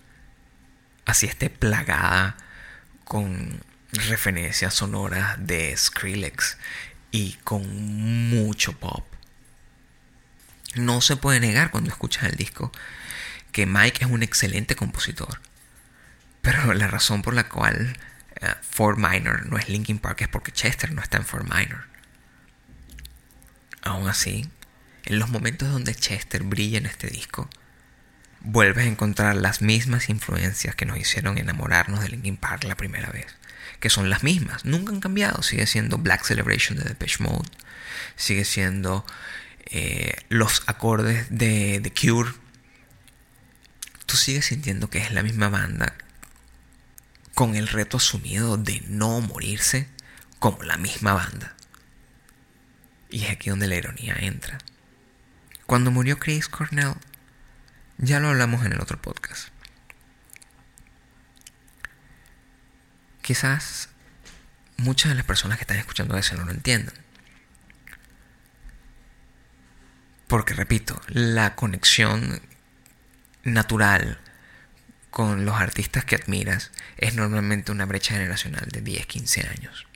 Así 1.05 1.27
esté 1.27 1.51
plagada 1.51 2.37
con 3.05 3.62
referencias 3.92 4.75
sonoras 4.75 5.37
de 5.38 5.77
Skrillex 5.77 6.59
y 7.11 7.35
con 7.44 7.62
mucho 8.31 8.72
pop. 8.72 9.07
No 10.75 11.01
se 11.01 11.16
puede 11.16 11.40
negar 11.40 11.70
cuando 11.70 11.90
escuchas 11.90 12.25
el 12.25 12.37
disco 12.37 12.72
que 13.53 13.66
Mike 13.66 14.05
es 14.05 14.11
un 14.11 14.22
excelente 14.22 14.75
compositor. 14.75 15.40
Pero 16.40 16.72
la 16.75 16.88
razón 16.88 17.22
por 17.22 17.35
la 17.35 17.48
cual 17.48 17.98
uh, 18.40 18.46
Fort 18.62 18.98
Minor 18.98 19.46
no 19.46 19.59
es 19.59 19.68
Linkin 19.68 19.98
Park 19.98 20.22
es 20.22 20.29
porque 20.29 20.53
Chester 20.53 20.92
no 20.92 21.03
está 21.03 21.18
en 21.18 21.27
Fort 21.27 21.44
Minor. 21.44 21.87
Aún 23.83 24.09
así, 24.09 24.48
en 25.05 25.19
los 25.19 25.29
momentos 25.31 25.71
donde 25.71 25.95
Chester 25.95 26.43
brilla 26.43 26.79
en 26.79 26.87
este 26.87 27.09
disco, 27.09 27.49
vuelves 28.41 28.87
a 28.87 28.88
encontrar 28.88 29.37
las 29.37 29.62
mismas 29.62 30.09
influencias 30.09 30.75
que 30.75 30.87
nos 30.87 30.99
hicieron 30.99 31.38
enamorarnos 31.38 32.01
de 32.01 32.09
Linkin 32.09 32.37
Park 32.37 32.65
la 32.65 32.77
primera 32.77 33.11
vez. 33.11 33.27
Que 33.81 33.91
son 33.91 34.11
las 34.11 34.23
mismas, 34.23 34.65
nunca 34.65 34.93
han 34.93 35.01
cambiado. 35.01 35.43
Sigue 35.43 35.67
siendo 35.67 35.99
Black 35.99 36.25
Celebration 36.25 36.79
de 36.79 36.85
Depeche 36.85 37.23
Mode. 37.23 37.51
Sigue 38.17 38.45
siendo 38.45 39.05
eh, 39.67 40.15
los 40.29 40.62
acordes 40.67 41.27
de 41.31 41.81
The 41.83 41.93
Cure. 41.93 42.33
Tú 44.07 44.17
sigues 44.17 44.47
sintiendo 44.47 44.88
que 44.88 44.99
es 44.99 45.12
la 45.12 45.23
misma 45.23 45.49
banda 45.49 45.95
con 47.35 47.57
el 47.57 47.67
reto 47.67 47.97
asumido 47.97 48.57
de 48.57 48.83
no 48.88 49.21
morirse 49.21 49.88
como 50.38 50.62
la 50.62 50.77
misma 50.77 51.15
banda. 51.15 51.55
Y 53.11 53.25
es 53.25 53.31
aquí 53.31 53.51
donde 53.51 53.69
la 53.69 53.77
ironía 53.77 54.17
entra. 54.21 54.59
Cuando 55.73 55.91
murió 55.91 56.19
Chris 56.19 56.51
Cornell, 56.51 56.97
ya 57.97 58.21
lo 58.21 58.29
hablamos 58.29 58.67
en 58.67 58.75
el 58.75 58.81
otro 58.83 59.01
podcast. 59.01 59.49
Quizás 63.23 63.89
muchas 64.77 65.09
de 65.09 65.15
las 65.15 65.25
personas 65.25 65.57
que 65.57 65.63
están 65.63 65.79
escuchando 65.79 66.19
eso 66.19 66.37
no 66.37 66.45
lo 66.45 66.51
entiendan. 66.51 66.93
Porque 70.29 70.53
repito, 70.53 71.01
la 71.09 71.55
conexión 71.55 72.43
natural 73.43 74.21
con 75.11 75.47
los 75.47 75.55
artistas 75.55 76.05
que 76.05 76.17
admiras 76.17 76.71
es 76.99 77.15
normalmente 77.15 77.73
una 77.73 77.87
brecha 77.87 78.13
generacional 78.13 78.69
de 78.69 78.83
10, 78.83 79.07
15 79.07 79.49
años. 79.49 79.87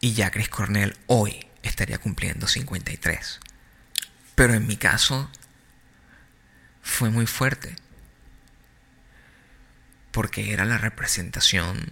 Y 0.00 0.14
ya 0.14 0.32
Chris 0.32 0.48
Cornell 0.48 0.96
hoy 1.06 1.46
estaría 1.62 1.98
cumpliendo 1.98 2.48
53. 2.48 3.38
Pero 4.40 4.54
en 4.54 4.66
mi 4.66 4.78
caso 4.78 5.28
fue 6.80 7.10
muy 7.10 7.26
fuerte. 7.26 7.76
Porque 10.12 10.54
era 10.54 10.64
la 10.64 10.78
representación 10.78 11.90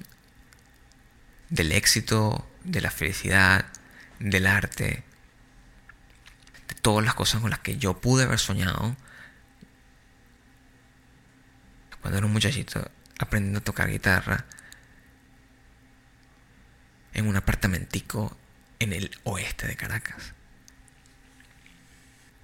del 1.50 1.72
éxito, 1.72 2.50
de 2.64 2.80
la 2.80 2.90
felicidad, 2.90 3.66
del 4.18 4.46
arte, 4.46 5.04
de 6.68 6.74
todas 6.80 7.04
las 7.04 7.12
cosas 7.12 7.42
con 7.42 7.50
las 7.50 7.58
que 7.58 7.76
yo 7.76 8.00
pude 8.00 8.24
haber 8.24 8.38
soñado 8.38 8.96
cuando 12.00 12.16
era 12.16 12.26
un 12.26 12.32
muchachito 12.32 12.90
aprendiendo 13.18 13.58
a 13.58 13.64
tocar 13.64 13.90
guitarra 13.90 14.46
en 17.12 17.26
un 17.26 17.36
apartamentico 17.36 18.34
en 18.78 18.94
el 18.94 19.10
oeste 19.24 19.66
de 19.66 19.76
Caracas. 19.76 20.37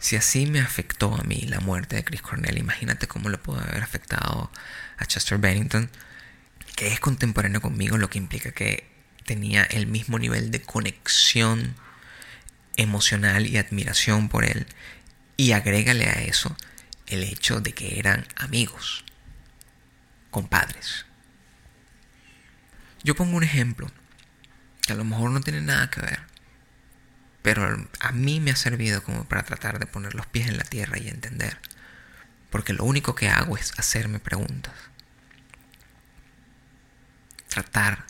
Si 0.04 0.16
así 0.16 0.44
me 0.44 0.60
afectó 0.60 1.14
a 1.14 1.22
mí 1.22 1.46
la 1.48 1.60
muerte 1.60 1.96
de 1.96 2.04
Chris 2.04 2.20
Cornell, 2.20 2.58
imagínate 2.58 3.08
cómo 3.08 3.30
le 3.30 3.38
pudo 3.38 3.60
haber 3.60 3.82
afectado 3.82 4.52
a 4.98 5.06
Chester 5.06 5.38
Bennington, 5.38 5.88
que 6.76 6.88
es 6.88 7.00
contemporáneo 7.00 7.62
conmigo, 7.62 7.96
lo 7.96 8.10
que 8.10 8.18
implica 8.18 8.52
que 8.52 8.86
tenía 9.24 9.62
el 9.62 9.86
mismo 9.86 10.18
nivel 10.18 10.50
de 10.50 10.60
conexión 10.60 11.74
emocional 12.76 13.46
y 13.46 13.56
admiración 13.56 14.28
por 14.28 14.44
él. 14.44 14.66
Y 15.38 15.52
agrégale 15.52 16.06
a 16.10 16.20
eso 16.20 16.54
el 17.06 17.22
hecho 17.22 17.62
de 17.62 17.72
que 17.72 17.98
eran 17.98 18.26
amigos, 18.36 19.06
compadres. 20.30 21.06
Yo 23.02 23.16
pongo 23.16 23.38
un 23.38 23.42
ejemplo 23.42 23.90
que 24.82 24.92
a 24.92 24.96
lo 24.96 25.04
mejor 25.04 25.30
no 25.30 25.40
tiene 25.40 25.62
nada 25.62 25.88
que 25.88 26.02
ver, 26.02 26.20
pero 27.44 27.86
a 28.00 28.12
mí 28.12 28.40
me 28.40 28.52
ha 28.52 28.56
servido 28.56 29.02
como 29.02 29.28
para 29.28 29.42
tratar 29.42 29.78
de 29.78 29.84
poner 29.84 30.14
los 30.14 30.24
pies 30.24 30.48
en 30.48 30.56
la 30.56 30.64
tierra 30.64 30.98
y 30.98 31.08
entender, 31.08 31.58
porque 32.48 32.72
lo 32.72 32.84
único 32.84 33.14
que 33.14 33.28
hago 33.28 33.58
es 33.58 33.78
hacerme 33.78 34.18
preguntas, 34.18 34.72
tratar 37.48 38.06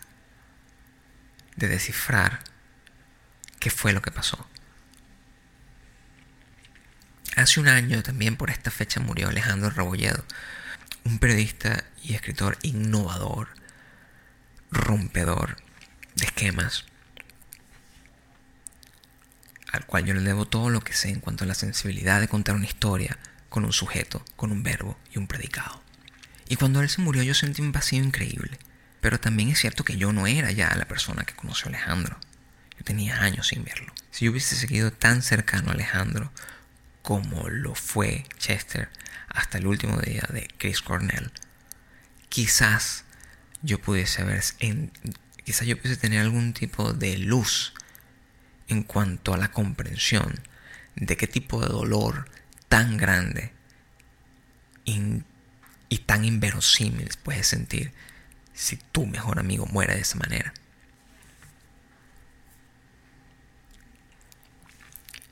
de 1.57 1.67
descifrar 1.67 2.45
qué 3.59 3.71
fue 3.71 3.93
lo 3.93 4.03
que 4.03 4.13
pasó. 4.13 4.49
Hace 7.35 7.59
un 7.59 7.67
año 7.67 8.05
también 8.05 8.37
por 8.37 8.51
esta 8.51 8.71
fecha 8.71 9.01
murió 9.01 9.31
Alejandro 9.31 9.71
Rebolledo, 9.71 10.25
un 11.03 11.19
periodista 11.19 11.83
y 12.05 12.15
escritor 12.15 12.57
innovador, 12.63 13.49
rompedor 14.71 15.57
de 16.15 16.27
esquemas, 16.27 16.85
al 19.75 19.87
cual 19.87 20.05
yo 20.05 20.15
le 20.15 20.21
debo 20.21 20.47
todo 20.47 20.71
lo 20.71 20.81
que 20.81 20.93
sé 20.93 21.09
en 21.09 21.21
cuanto 21.21 21.45
a 21.45 21.47
la 21.47 21.55
sensibilidad 21.55 22.21
de 22.21 22.29
contar 22.29 22.55
una 22.55 22.67
historia 22.67 23.19
con 23.49 23.65
un 23.65 23.73
sujeto, 23.73 24.25
con 24.37 24.53
un 24.53 24.63
verbo 24.63 24.99
y 25.13 25.19
un 25.19 25.27
predicado. 25.27 25.83
Y 26.49 26.57
cuando 26.57 26.81
él 26.81 26.89
se 26.89 27.03
murió 27.03 27.23
yo 27.23 27.35
sentí 27.35 27.61
un 27.61 27.73
vacío 27.73 28.03
increíble, 28.03 28.59
pero 29.01 29.19
también 29.19 29.49
es 29.51 29.59
cierto 29.59 29.85
que 29.85 29.97
yo 29.97 30.13
no 30.13 30.27
era 30.27 30.53
ya 30.53 30.75
la 30.77 30.87
persona 30.87 31.25
que 31.25 31.35
conoció 31.35 31.67
a 31.67 31.69
Alejandro. 31.71 32.19
Yo 32.79 32.85
tenía 32.85 33.21
años 33.21 33.49
sin 33.49 33.65
verlo. 33.65 33.93
Si 34.11 34.25
yo 34.25 34.31
hubiese 34.31 34.57
seguido 34.57 34.93
tan 34.93 35.23
cercano 35.23 35.71
a 35.71 35.75
Alejandro 35.75 36.33
como 37.03 37.49
lo 37.49 37.75
fue 37.75 38.25
Chester 38.39 38.89
hasta 39.29 39.59
el 39.59 39.67
último 39.67 39.99
día 39.99 40.23
de 40.33 40.49
Chris 40.57 40.81
Cornell, 40.81 41.33
quizás 42.29 43.05
yo 43.63 43.81
pudiese 43.81 44.23
haber 44.23 44.43
quizás 45.45 45.67
yo 45.67 45.77
pudiese 45.77 46.01
tener 46.01 46.21
algún 46.21 46.53
tipo 46.53 46.93
de 46.93 47.19
luz 47.19 47.75
en 48.69 48.83
cuanto 48.83 49.35
a 49.35 49.37
la 49.37 49.51
comprensión 49.51 50.41
de 50.97 51.17
qué 51.17 51.27
tipo 51.27 51.61
de 51.61 51.69
dolor 51.69 52.29
tan 52.69 52.97
grande 52.97 53.53
y, 54.85 55.23
tan 56.07 56.25
inverosímil 56.25 57.09
puedes 57.23 57.47
sentir 57.47 57.93
si 58.53 58.77
tu 58.77 59.07
mejor 59.07 59.39
amigo 59.39 59.67
muere 59.67 59.95
de 59.95 60.01
esa 60.01 60.17
manera. 60.17 60.53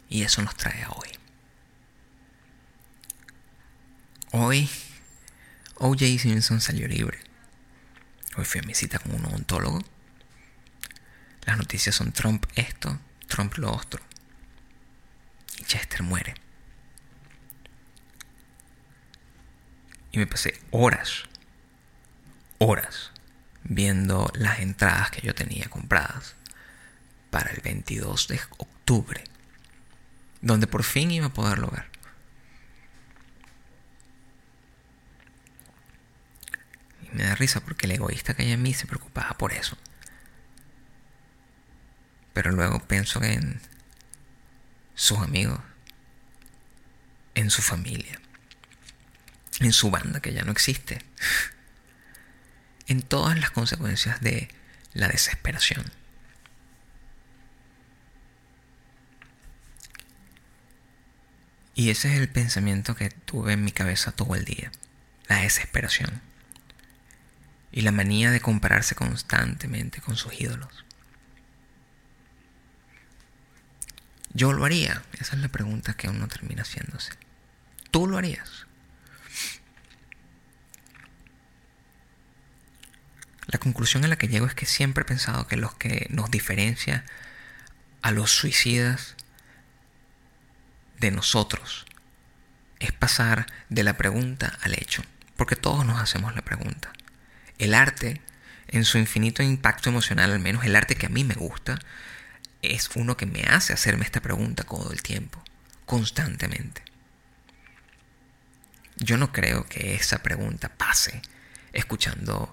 Y 0.08 0.22
eso 0.22 0.42
nos 0.42 0.56
trae 0.56 0.82
a 0.82 0.90
hoy. 0.90 1.08
Hoy, 4.32 4.70
OJ 5.76 6.18
Simpson 6.18 6.60
salió 6.60 6.88
libre. 6.88 7.18
Hoy 8.36 8.44
fui 8.44 8.60
a 8.60 8.64
mi 8.64 8.74
cita 8.74 8.98
con 8.98 9.14
un 9.14 9.26
odontólogo. 9.26 9.82
Las 11.44 11.58
noticias 11.58 11.94
son 11.94 12.12
Trump 12.12 12.46
esto, 12.54 12.98
Trump 13.32 13.56
lo 13.56 13.72
otro. 13.72 14.02
Y 15.58 15.64
Chester 15.64 16.02
muere. 16.02 16.34
Y 20.10 20.18
me 20.18 20.26
pasé 20.26 20.60
horas, 20.70 21.22
horas, 22.58 23.10
viendo 23.64 24.30
las 24.34 24.58
entradas 24.58 25.10
que 25.10 25.22
yo 25.26 25.34
tenía 25.34 25.64
compradas 25.70 26.34
para 27.30 27.50
el 27.52 27.62
22 27.62 28.28
de 28.28 28.38
octubre, 28.58 29.24
donde 30.42 30.66
por 30.66 30.82
fin 30.82 31.10
iba 31.10 31.26
a 31.26 31.32
poderlo 31.32 31.68
ver. 31.68 31.86
Y 37.04 37.16
me 37.16 37.24
da 37.24 37.34
risa 37.34 37.60
porque 37.60 37.86
el 37.86 37.92
egoísta 37.92 38.34
que 38.34 38.42
hay 38.42 38.52
en 38.52 38.60
mí 38.60 38.74
se 38.74 38.86
preocupaba 38.86 39.38
por 39.38 39.54
eso. 39.54 39.78
Pero 42.32 42.50
luego 42.50 42.80
pienso 42.86 43.22
en 43.22 43.60
sus 44.94 45.18
amigos, 45.18 45.60
en 47.34 47.50
su 47.50 47.62
familia, 47.62 48.20
en 49.60 49.72
su 49.72 49.90
banda 49.90 50.20
que 50.20 50.32
ya 50.32 50.42
no 50.42 50.52
existe, 50.52 50.98
en 52.86 53.02
todas 53.02 53.38
las 53.38 53.50
consecuencias 53.50 54.20
de 54.20 54.48
la 54.92 55.08
desesperación. 55.08 55.84
Y 61.74 61.90
ese 61.90 62.12
es 62.12 62.20
el 62.20 62.28
pensamiento 62.28 62.94
que 62.94 63.08
tuve 63.08 63.54
en 63.54 63.64
mi 63.64 63.72
cabeza 63.72 64.12
todo 64.12 64.34
el 64.34 64.44
día, 64.44 64.70
la 65.26 65.40
desesperación 65.40 66.20
y 67.72 67.80
la 67.80 67.92
manía 67.92 68.30
de 68.30 68.40
compararse 68.40 68.94
constantemente 68.94 70.02
con 70.02 70.16
sus 70.16 70.38
ídolos. 70.38 70.84
Yo 74.34 74.52
lo 74.52 74.64
haría. 74.64 75.02
Esa 75.18 75.36
es 75.36 75.42
la 75.42 75.48
pregunta 75.48 75.94
que 75.94 76.08
uno 76.08 76.28
termina 76.28 76.62
haciéndose. 76.62 77.12
¿Tú 77.90 78.06
lo 78.06 78.18
harías? 78.18 78.66
La 83.46 83.58
conclusión 83.58 84.04
a 84.04 84.08
la 84.08 84.16
que 84.16 84.28
llego 84.28 84.46
es 84.46 84.54
que 84.54 84.66
siempre 84.66 85.02
he 85.02 85.04
pensado 85.04 85.46
que 85.46 85.56
lo 85.56 85.76
que 85.76 86.06
nos 86.10 86.30
diferencia 86.30 87.04
a 88.00 88.10
los 88.10 88.30
suicidas 88.30 89.16
de 90.98 91.10
nosotros 91.10 91.84
es 92.78 92.92
pasar 92.92 93.46
de 93.68 93.82
la 93.82 93.96
pregunta 93.96 94.58
al 94.62 94.74
hecho, 94.74 95.02
porque 95.36 95.56
todos 95.56 95.84
nos 95.84 96.00
hacemos 96.00 96.34
la 96.34 96.42
pregunta. 96.42 96.92
El 97.58 97.74
arte, 97.74 98.20
en 98.68 98.84
su 98.84 98.98
infinito 98.98 99.42
impacto 99.42 99.90
emocional, 99.90 100.32
al 100.32 100.40
menos 100.40 100.64
el 100.64 100.74
arte 100.74 100.96
que 100.96 101.06
a 101.06 101.10
mí 101.10 101.22
me 101.22 101.34
gusta, 101.34 101.78
es 102.62 102.90
uno 102.94 103.16
que 103.16 103.26
me 103.26 103.42
hace 103.42 103.72
hacerme 103.72 104.04
esta 104.04 104.20
pregunta 104.20 104.62
todo 104.62 104.92
el 104.92 105.02
tiempo, 105.02 105.42
constantemente. 105.84 106.82
Yo 108.96 109.16
no 109.16 109.32
creo 109.32 109.66
que 109.66 109.94
esa 109.94 110.22
pregunta 110.22 110.68
pase 110.68 111.20
escuchando, 111.72 112.52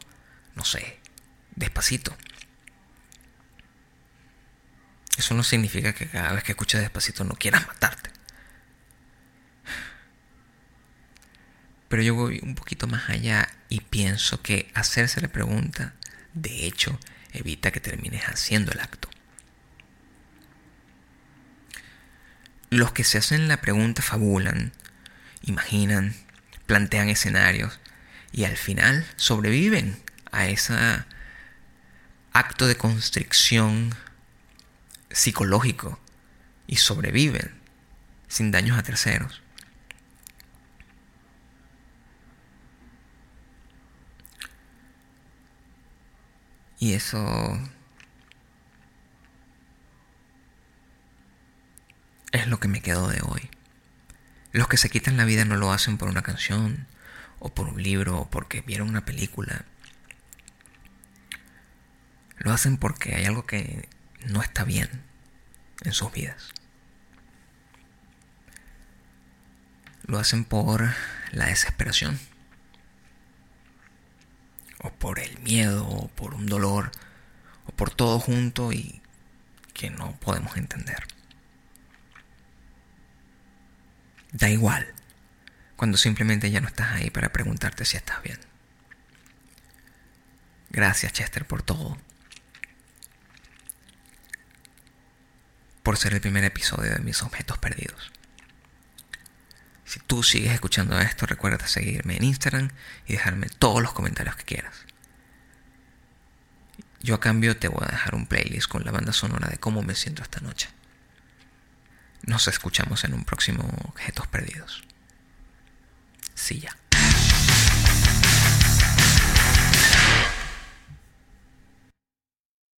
no 0.56 0.66
sé, 0.66 1.00
despacito. 1.56 2.18
Eso 5.18 5.36
no 5.36 5.44
significa 5.44 5.94
que 5.94 6.08
cada 6.08 6.34
vez 6.34 6.44
que 6.44 6.54
escuches 6.54 6.82
despacito 6.82 7.24
no 7.24 7.36
quieras 7.36 7.68
matarte. 7.68 8.10
Pero 11.90 12.02
yo 12.02 12.16
voy 12.16 12.40
un 12.42 12.56
poquito 12.56 12.88
más 12.88 13.10
allá 13.10 13.50
y 13.68 13.82
pienso 13.82 14.42
que 14.42 14.72
hacerse 14.74 15.22
la 15.22 15.28
pregunta, 15.28 15.96
de 16.34 16.66
hecho, 16.66 17.00
evita 17.34 17.72
que 17.72 17.80
termines 17.80 18.24
haciendo 18.26 18.72
el 18.72 18.80
acto. 18.80 19.10
Los 22.70 22.92
que 22.92 23.04
se 23.04 23.18
hacen 23.18 23.48
la 23.48 23.62
pregunta 23.62 24.02
fabulan, 24.02 24.72
imaginan, 25.42 26.16
plantean 26.68 27.10
escenarios 27.10 27.80
y 28.32 28.44
al 28.44 28.58
final 28.58 29.08
sobreviven 29.16 30.00
a 30.32 30.48
ese 30.48 30.76
acto 32.32 32.68
de 32.68 32.76
constricción 32.76 33.96
psicológico 35.10 36.00
y 36.68 36.76
sobreviven 36.76 37.60
sin 38.28 38.52
daños 38.52 38.78
a 38.78 38.84
terceros. 38.84 39.42
Y 46.80 46.94
eso 46.94 47.60
es 52.32 52.48
lo 52.48 52.60
que 52.60 52.68
me 52.68 52.82
quedó 52.82 53.08
de 53.08 53.22
hoy. 53.22 53.50
Los 54.52 54.68
que 54.68 54.78
se 54.78 54.90
quitan 54.90 55.18
la 55.18 55.26
vida 55.26 55.46
no 55.46 55.56
lo 55.56 55.72
hacen 55.72 55.98
por 55.98 56.10
una 56.10 56.22
canción, 56.22 56.88
o 57.40 57.54
por 57.54 57.68
un 57.68 57.82
libro, 57.82 58.20
o 58.20 58.30
porque 58.30 58.62
vieron 58.62 58.90
una 58.90 59.06
película. 59.06 59.66
Lo 62.38 62.52
hacen 62.52 62.78
porque 62.78 63.16
hay 63.16 63.26
algo 63.26 63.46
que 63.46 63.88
no 64.26 64.42
está 64.42 64.64
bien 64.64 64.90
en 65.84 65.94
sus 65.94 66.12
vidas. 66.12 66.54
Lo 70.06 70.20
hacen 70.20 70.46
por 70.46 70.90
la 71.32 71.46
desesperación 71.46 72.20
o 74.82 74.92
por 74.92 75.20
el 75.20 75.38
miedo, 75.40 75.86
o 75.88 76.08
por 76.08 76.34
un 76.34 76.46
dolor, 76.46 76.92
o 77.66 77.72
por 77.72 77.92
todo 77.92 78.20
junto 78.20 78.72
y 78.72 79.02
que 79.74 79.90
no 79.90 80.18
podemos 80.20 80.58
entender. 80.58 81.06
Da 84.32 84.50
igual 84.50 84.94
cuando 85.76 85.98
simplemente 85.98 86.52
ya 86.52 86.60
no 86.60 86.68
estás 86.68 86.92
ahí 86.92 87.10
para 87.10 87.32
preguntarte 87.32 87.86
si 87.86 87.96
estás 87.96 88.22
bien. 88.22 88.38
Gracias 90.70 91.14
Chester 91.14 91.46
por 91.46 91.64
todo. 91.64 91.98
Por 95.82 95.98
ser 95.98 96.14
el 96.14 96.22
primer 96.22 96.44
episodio 96.44 96.92
de 96.92 97.00
mis 97.00 97.24
objetos 97.24 97.58
perdidos. 97.58 98.12
Si 99.86 100.00
tú 100.02 100.22
sigues 100.22 100.54
escuchando 100.54 101.00
esto, 101.00 101.26
recuerda 101.26 101.66
seguirme 101.66 102.18
en 102.18 102.26
Instagram 102.26 102.70
y 103.08 103.14
dejarme 103.14 103.48
todos 103.48 103.82
los 103.82 103.94
comentarios 103.94 104.36
que 104.36 104.44
quieras. 104.44 104.86
Yo 107.02 107.16
a 107.16 107.20
cambio 107.20 107.58
te 107.58 107.70
voy 107.70 107.86
a 107.88 107.92
dejar 107.92 108.14
un 108.14 108.28
playlist 108.28 108.68
con 108.68 108.84
la 108.84 108.92
banda 108.92 109.14
sonora 109.14 109.48
de 109.48 109.58
cómo 109.58 109.82
me 109.82 109.96
siento 109.96 110.22
esta 110.22 110.42
noche. 110.42 110.70
Nos 112.24 112.48
escuchamos 112.48 113.04
en 113.04 113.14
un 113.14 113.24
próximo 113.24 113.64
Objetos 113.90 114.28
Perdidos. 114.28 114.84
Sí, 116.36 116.60
ya. 116.60 116.79